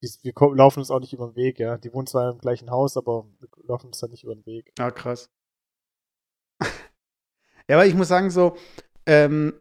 [0.00, 1.78] wir, laufen uns auch nicht über den Weg, ja.
[1.78, 4.72] Die wohnen zwar im gleichen Haus, aber wir laufen uns da nicht über den Weg.
[4.76, 5.30] Ja, krass.
[7.68, 8.56] Ja, aber ich muss sagen, so,
[9.06, 9.54] ähm,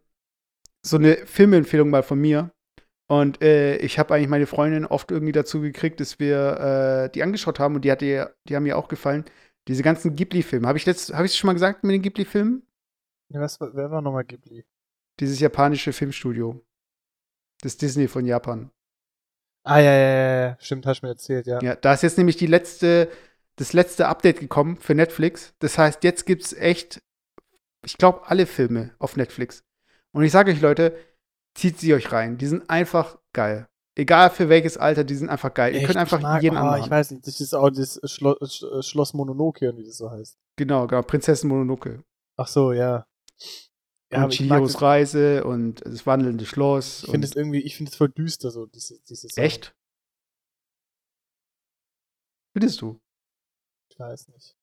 [0.86, 2.52] so eine Filmempfehlung mal von mir.
[3.08, 7.24] Und äh, ich habe eigentlich meine Freundin oft irgendwie dazu gekriegt, dass wir äh, die
[7.24, 9.26] angeschaut haben und die, hat ihr, die haben mir auch gefallen.
[9.68, 10.68] Diese ganzen Ghibli-Filme.
[10.68, 12.66] Habe ich habe ich schon mal gesagt mit den Ghibli-Filmen?
[13.30, 14.66] Ja, was, wer war nochmal Ghibli?
[15.20, 16.64] Dieses japanische Filmstudio.
[17.62, 18.72] Das Disney von Japan.
[19.64, 21.62] Ah, ja, ja, ja, ja, stimmt, hast du mir erzählt, ja.
[21.62, 23.10] Ja, da ist jetzt nämlich die letzte,
[23.58, 25.54] das letzte Update gekommen für Netflix.
[25.60, 27.02] Das heißt, jetzt gibt's echt,
[27.84, 29.64] ich glaube, alle Filme auf Netflix.
[30.12, 30.96] Und ich sage euch, Leute,
[31.54, 32.38] zieht sie euch rein.
[32.38, 33.68] Die sind einfach geil.
[33.96, 35.74] Egal für welches Alter, die sind einfach geil.
[35.74, 35.88] Ihr Echt?
[35.88, 36.84] könnt einfach mag, jeden oh, anmachen.
[36.84, 40.38] Ich weiß nicht, das ist auch das Schlo Sch- Schloss Mononoke, wie das so heißt.
[40.56, 41.02] Genau, genau.
[41.02, 42.04] Prinzessin Mononoke.
[42.38, 43.06] Ach so, ja.
[44.12, 47.04] Ja, und Chihiros Reise und das wandelnde Schloss.
[47.04, 49.28] Ich finde es irgendwie, ich finde es voll düster, so, diese, diese.
[49.38, 49.76] Echt?
[52.54, 53.00] Findest du?
[53.90, 54.58] Ich weiß nicht.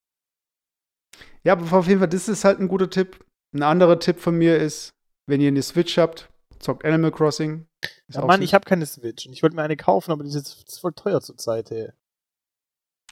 [1.44, 3.24] Ja, aber auf jeden Fall, das ist halt ein guter Tipp.
[3.54, 4.90] Ein anderer Tipp von mir ist,
[5.26, 7.66] wenn ihr eine Switch habt, zockt Animal Crossing.
[8.08, 10.30] Ist Ja, Mann, ich habe keine Switch und ich wollte mir eine kaufen, aber die
[10.30, 11.90] ist jetzt voll teuer zur Zeit, ey.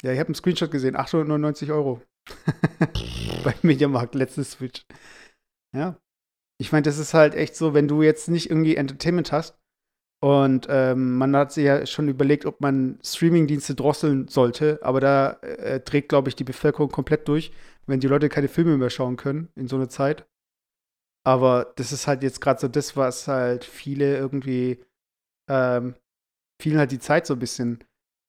[0.02, 2.02] Ja, ich habe einen Screenshot gesehen, 899 Euro.
[3.44, 4.84] Bei Mediamarkt, letzte Switch.
[5.74, 5.98] Ja.
[6.58, 9.56] Ich meine, das ist halt echt so, wenn du jetzt nicht irgendwie Entertainment hast
[10.20, 15.32] und ähm, man hat sich ja schon überlegt, ob man Streamingdienste drosseln sollte, aber da
[15.42, 17.52] äh, trägt, glaube ich, die Bevölkerung komplett durch,
[17.86, 20.26] wenn die Leute keine Filme mehr schauen können in so einer Zeit.
[21.26, 24.84] Aber das ist halt jetzt gerade so das, was halt viele irgendwie,
[25.50, 25.96] ähm,
[26.62, 27.84] vielen halt die Zeit so ein bisschen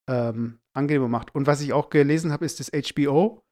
[0.09, 1.33] ähm, angenehmer macht.
[1.35, 3.43] Und was ich auch gelesen habe, ist das HBO.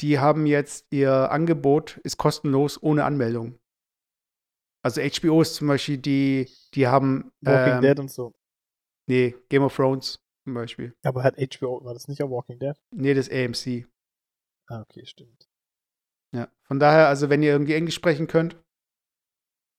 [0.00, 3.59] Die haben jetzt ihr Angebot ist kostenlos ohne Anmeldung.
[4.82, 8.32] Also HBO ist zum Beispiel die, die haben Walking ähm, Dead und so.
[9.06, 10.94] Nee, Game of Thrones zum Beispiel.
[11.02, 12.76] Aber hat HBO, war das nicht auch Walking Dead?
[12.90, 13.86] Nee, das AMC.
[14.68, 15.48] Ah, okay, stimmt.
[16.32, 16.48] Ja.
[16.62, 18.56] Von daher, also wenn ihr irgendwie Englisch sprechen könnt,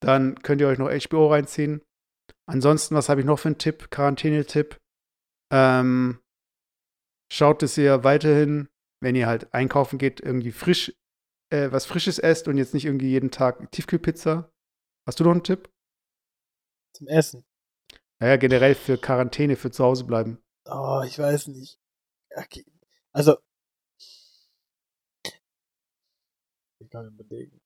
[0.01, 1.81] dann könnt ihr euch noch HBO reinziehen.
[2.45, 3.89] Ansonsten, was habe ich noch für einen Tipp?
[3.91, 4.77] Quarantäne-Tipp.
[5.51, 6.19] Ähm,
[7.31, 8.67] schaut, dass ihr weiterhin,
[8.99, 10.93] wenn ihr halt einkaufen geht, irgendwie frisch,
[11.49, 14.51] äh, was Frisches esst und jetzt nicht irgendwie jeden Tag Tiefkühlpizza.
[15.07, 15.69] Hast du noch einen Tipp?
[16.93, 17.45] Zum Essen.
[18.19, 20.37] Naja, generell für Quarantäne, für zu Hause bleiben.
[20.65, 21.79] Oh, ich weiß nicht.
[22.35, 22.65] Okay.
[23.11, 23.37] Also.
[26.79, 27.59] Ich kann mir überlegen.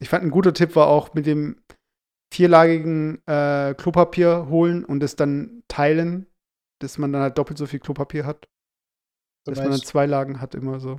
[0.00, 1.62] Ich fand ein guter Tipp war auch mit dem
[2.32, 6.26] vierlagigen äh, Klopapier holen und es dann teilen,
[6.80, 8.48] dass man dann halt doppelt so viel Klopapier hat.
[9.44, 10.98] Dass man dann zwei Lagen hat, immer so.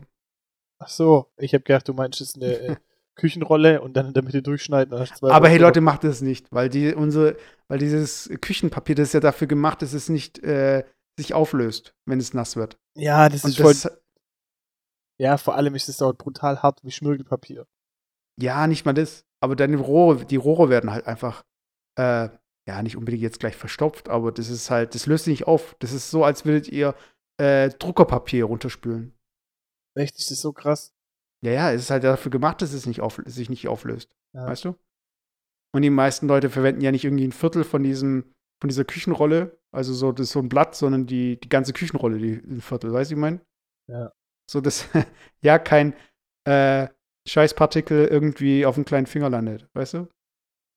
[0.80, 2.76] Ach so, ich habe gedacht, du meinst es ist eine äh,
[3.16, 4.98] Küchenrolle und dann in der Mitte durchschneiden.
[4.98, 5.58] dann Aber hey.
[5.58, 9.82] Leute, macht das nicht, weil die unsere, weil dieses Küchenpapier, das ist ja dafür gemacht,
[9.82, 10.84] dass es nicht äh,
[11.18, 12.78] sich auflöst, wenn es nass wird.
[12.96, 13.74] Ja, das Und ist voll.
[13.74, 13.90] das,
[15.18, 17.66] Ja, vor allem ist es auch brutal hart wie Schmirgelpapier.
[18.40, 19.26] ja, nicht mal das.
[19.42, 21.44] Aber deine Rohre, die Rohre werden halt einfach,
[21.98, 22.30] äh,
[22.68, 25.76] ja, nicht unbedingt jetzt gleich verstopft, aber das ist halt, das löst sich nicht auf.
[25.80, 26.96] Das ist so, als würdet ihr
[27.38, 29.14] äh, Druckerpapier runterspülen.
[29.96, 30.94] Echt, ist das so krass?
[31.42, 34.16] Ja, ja, es ist halt dafür gemacht, dass es nicht auf, sich nicht auflöst.
[34.34, 34.46] Ja.
[34.48, 34.76] Weißt du?
[35.74, 39.60] Und die meisten Leute verwenden ja nicht irgendwie ein Viertel von diesem, von dieser Küchenrolle,
[39.72, 42.94] also so, das ist so ein Blatt, sondern die, die ganze Küchenrolle, die ein Viertel,
[42.94, 43.42] weißt du, ich meine?
[43.88, 44.12] Ja.
[44.50, 44.88] So, dass
[45.42, 45.94] ja kein
[46.46, 46.88] äh,
[47.28, 50.08] Scheißpartikel irgendwie auf dem kleinen Finger landet, weißt du?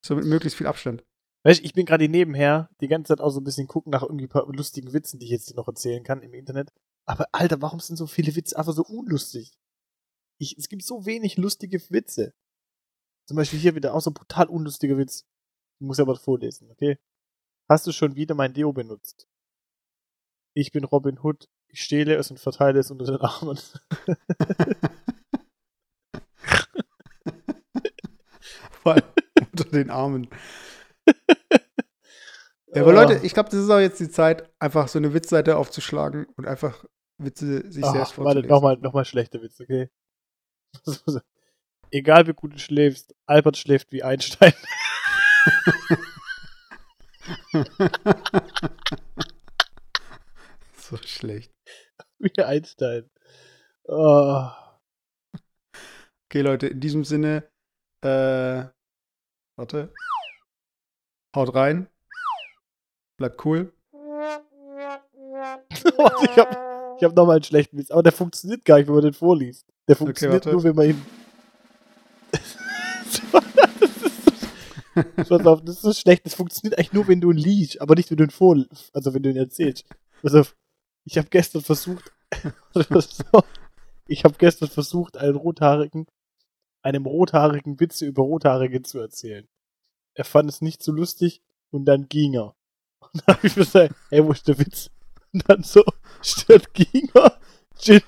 [0.05, 1.05] So mit möglichst viel Abstand.
[1.45, 4.03] Weißt du, ich bin gerade nebenher die ganze Zeit auch so ein bisschen gucken nach
[4.03, 6.73] irgendwie paar lustigen Witzen, die ich jetzt noch erzählen kann im Internet.
[7.09, 9.59] Aber Alter, warum sind so viele Witze einfach so unlustig?
[10.39, 12.35] Ich, es gibt so wenig lustige Witze.
[13.27, 15.27] Zum Beispiel hier wieder auch so ein brutal unlustiger Witz.
[15.81, 16.99] Ich muss aber vorlesen, okay?
[17.67, 19.27] Hast du schon wieder mein Deo benutzt?
[20.55, 21.49] Ich bin Robin Hood.
[21.69, 23.59] Ich stehle es und verteile es unter den Armen.
[28.83, 29.05] Vor allem
[29.53, 30.29] unter den Armen.
[32.75, 35.57] Ja, aber Leute, ich glaube, das ist auch jetzt die Zeit, einfach so eine Witzseite
[35.57, 36.85] aufzuschlagen und einfach
[37.19, 38.49] Witze sich Ah, selbst vorzulesen.
[38.49, 39.91] nochmal, nochmal schlechter Witz, okay?
[41.91, 44.53] Egal wie gut du schläfst, Albert schläft wie Einstein.
[50.77, 51.53] so schlecht.
[52.19, 53.11] wie Einstein.
[53.85, 54.49] Oh.
[56.27, 57.51] Okay, Leute, in diesem Sinne,
[58.03, 58.65] äh,
[59.57, 59.93] warte.
[61.35, 61.89] Haut rein.
[63.19, 63.73] Bleibt cool.
[65.71, 66.68] Ich hab,
[66.99, 69.67] ich hab nochmal einen schlechten Witz, aber der funktioniert gar nicht, wenn man den vorliest.
[69.87, 70.57] Der funktioniert warte.
[70.57, 71.07] nur, wenn man ihn.
[75.17, 76.27] Pass auf, das ist so schlecht.
[76.27, 78.57] Das funktioniert eigentlich nur, wenn du ihn liest, aber nicht, wenn du ihn vor,
[78.93, 79.85] also wenn du ihn erzählst.
[80.23, 80.57] Pass auf,
[81.05, 82.11] ich habe gestern versucht,
[84.09, 86.07] ich habe gestern versucht, einen rothaarigen,
[86.83, 89.47] einem rothaarigen Witze über Rothaarige zu erzählen.
[90.15, 92.57] Er fand es nicht so lustig und dann ging er.
[93.01, 94.91] Und dann habe ich gesagt, ey, wo ist der Witz?
[95.39, 95.85] Und dann so,
[96.21, 97.39] statt ging er,
[97.81, 98.03] Ginger.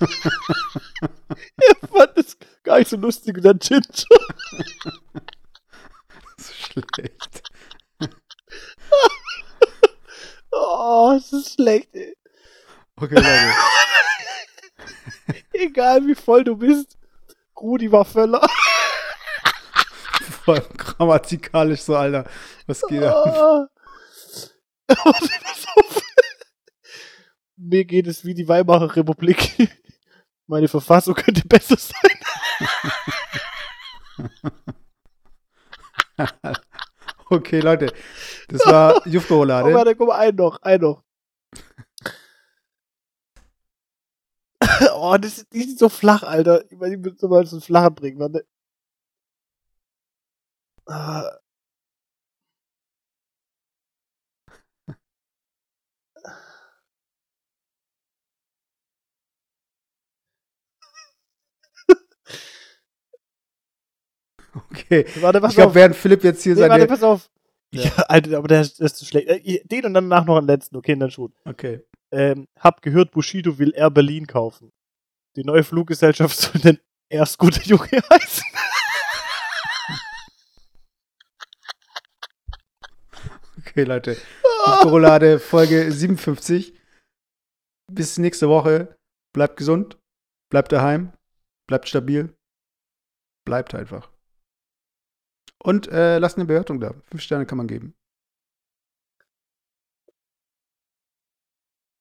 [1.56, 3.82] er fand es gar nicht so lustig und dann Ginger.
[6.38, 7.42] So schlecht.
[10.50, 12.16] Oh, es ist schlecht, ey.
[12.96, 13.54] Okay, Leute.
[15.52, 16.96] Egal wie voll du bist,
[17.60, 18.48] Rudi war Völler.
[20.44, 22.24] Vor allem grammatikalisch so, Alter.
[22.66, 23.26] Was geht ab?
[23.26, 23.68] Ah.
[24.88, 26.02] Warte, pass auf.
[27.62, 29.68] Mir geht es wie die Weimarer Republik.
[30.46, 32.18] Meine Verfassung könnte besser sein.
[37.32, 37.92] Okay, Leute.
[38.48, 39.72] Das war Oh, Jufko-Roulade.
[39.72, 41.04] warte, guck mal, ein noch, ein noch.
[44.96, 46.64] oh, das, die sind so flach, Alter.
[46.72, 48.44] Ich meine, ich muss mal so einen flachen bringen, warte.
[50.86, 51.38] Ah.
[64.70, 65.06] Okay.
[65.20, 66.72] Warte, pass Ich glaube, während Philipp jetzt hier Nee, seine.
[66.72, 67.30] warte, pass auf.
[67.72, 67.84] Ja.
[67.84, 69.28] Ja, Alter, aber der ist, zu schlecht.
[69.28, 71.32] Äh, Den und danach noch einen letzten, okay, dann schon.
[71.44, 71.80] Okay.
[72.10, 74.72] Ähm, hab gehört, Bushido will Air Berlin kaufen.
[75.36, 76.78] Die neue Fluggesellschaft soll denn
[77.08, 78.44] erst guter Junge heißen.
[83.58, 84.16] Okay, Leute.
[84.66, 86.74] Jufko-Roulade Folge 57.
[87.92, 88.96] Bis nächste Woche.
[89.32, 89.98] Bleibt gesund.
[90.50, 91.12] Bleibt daheim.
[91.68, 92.34] Bleibt stabil.
[93.44, 94.10] Bleibt einfach.
[95.62, 96.94] Und äh, lasst eine Bewertung da.
[97.04, 97.94] Fünf Sterne kann man geben.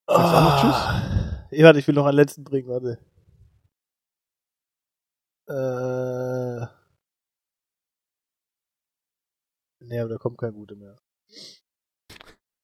[0.08, 0.76] Sagst du auch noch Tschüss?
[0.76, 1.48] Ah.
[1.52, 3.00] Ja, warte, ich will noch einen letzten bringen, warte.
[5.48, 6.68] Äh.
[9.82, 10.98] Nee, aber da kommt kein guter mehr.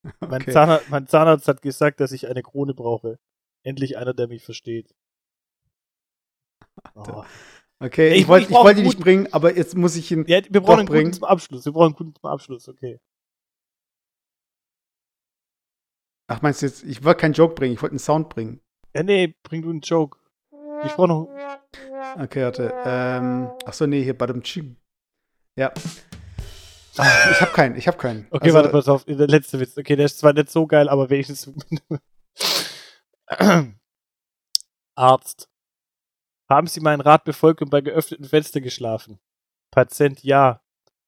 [0.19, 0.51] Mein, Okay.
[0.51, 3.17] Zahnarzt, mein Zahnarzt hat gesagt, dass ich eine Krone brauche.
[3.63, 4.93] Endlich einer, der mich versteht.
[6.93, 7.23] Oh.
[7.80, 10.61] Okay, Ich- ich, wollte wollte ihn nicht bringen, aber jetzt muss ich ihn Ja, wir
[10.61, 11.05] brauchen einen bringen.
[11.05, 11.65] guten zum Abschluss.
[11.65, 12.99] Wir brauchen einen guten zum Abschluss, okay.
[16.28, 18.59] Ach, meinst du jetzt, ich wollte keinen Joke bringen, ich wollte einen Sound bringen.
[18.95, 20.17] Ja, nee, bring du einen Joke.
[20.86, 21.30] Ich brauche noch.
[22.19, 22.73] Okay, warte.
[22.86, 24.78] Ähm, ach so, nee, hier Badum Ching.
[25.57, 25.71] Ja.
[26.97, 28.26] Ah, ich habe keinen, ich habe keinen.
[28.32, 29.03] Okay, Also, warte, pass auf.
[29.05, 29.78] Der letzte Witz.
[29.78, 31.51] Okay, der ist zwar nicht so geil, aber wenigstens.
[34.95, 35.49] Arzt.
[36.49, 39.19] Haben Sie meinen Rat befolgt und bei geöffneten Fenster geschlafen?
[39.71, 40.61] Patient, ja.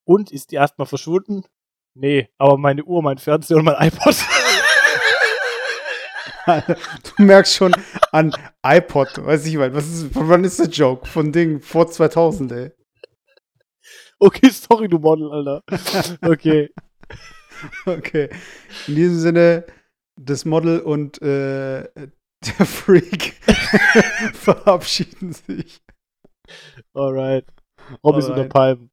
[0.04, 1.44] Und ist die Asthma verschwunden?
[1.94, 4.16] Nee, aber meine Uhr, mein Fernseher und mein iPod.
[7.18, 7.76] Du merkst schon
[8.14, 8.34] an
[8.66, 11.06] iPod, weiß ich mal, was ist, von wann ist der Joke?
[11.06, 12.72] Von Ding, vor 2000, ey.
[14.18, 15.64] okay, sorry, du Model, Alter.
[16.22, 16.70] Okay.
[17.88, 18.30] Okay.
[18.88, 19.66] In diesem Sinne,
[20.16, 21.86] das Model und äh,
[22.46, 23.34] der Freak
[24.34, 25.82] verabschieden sich.
[26.94, 27.46] Alright.
[28.04, 28.54] Robby ist unter Alright.
[28.54, 28.92] Palmen.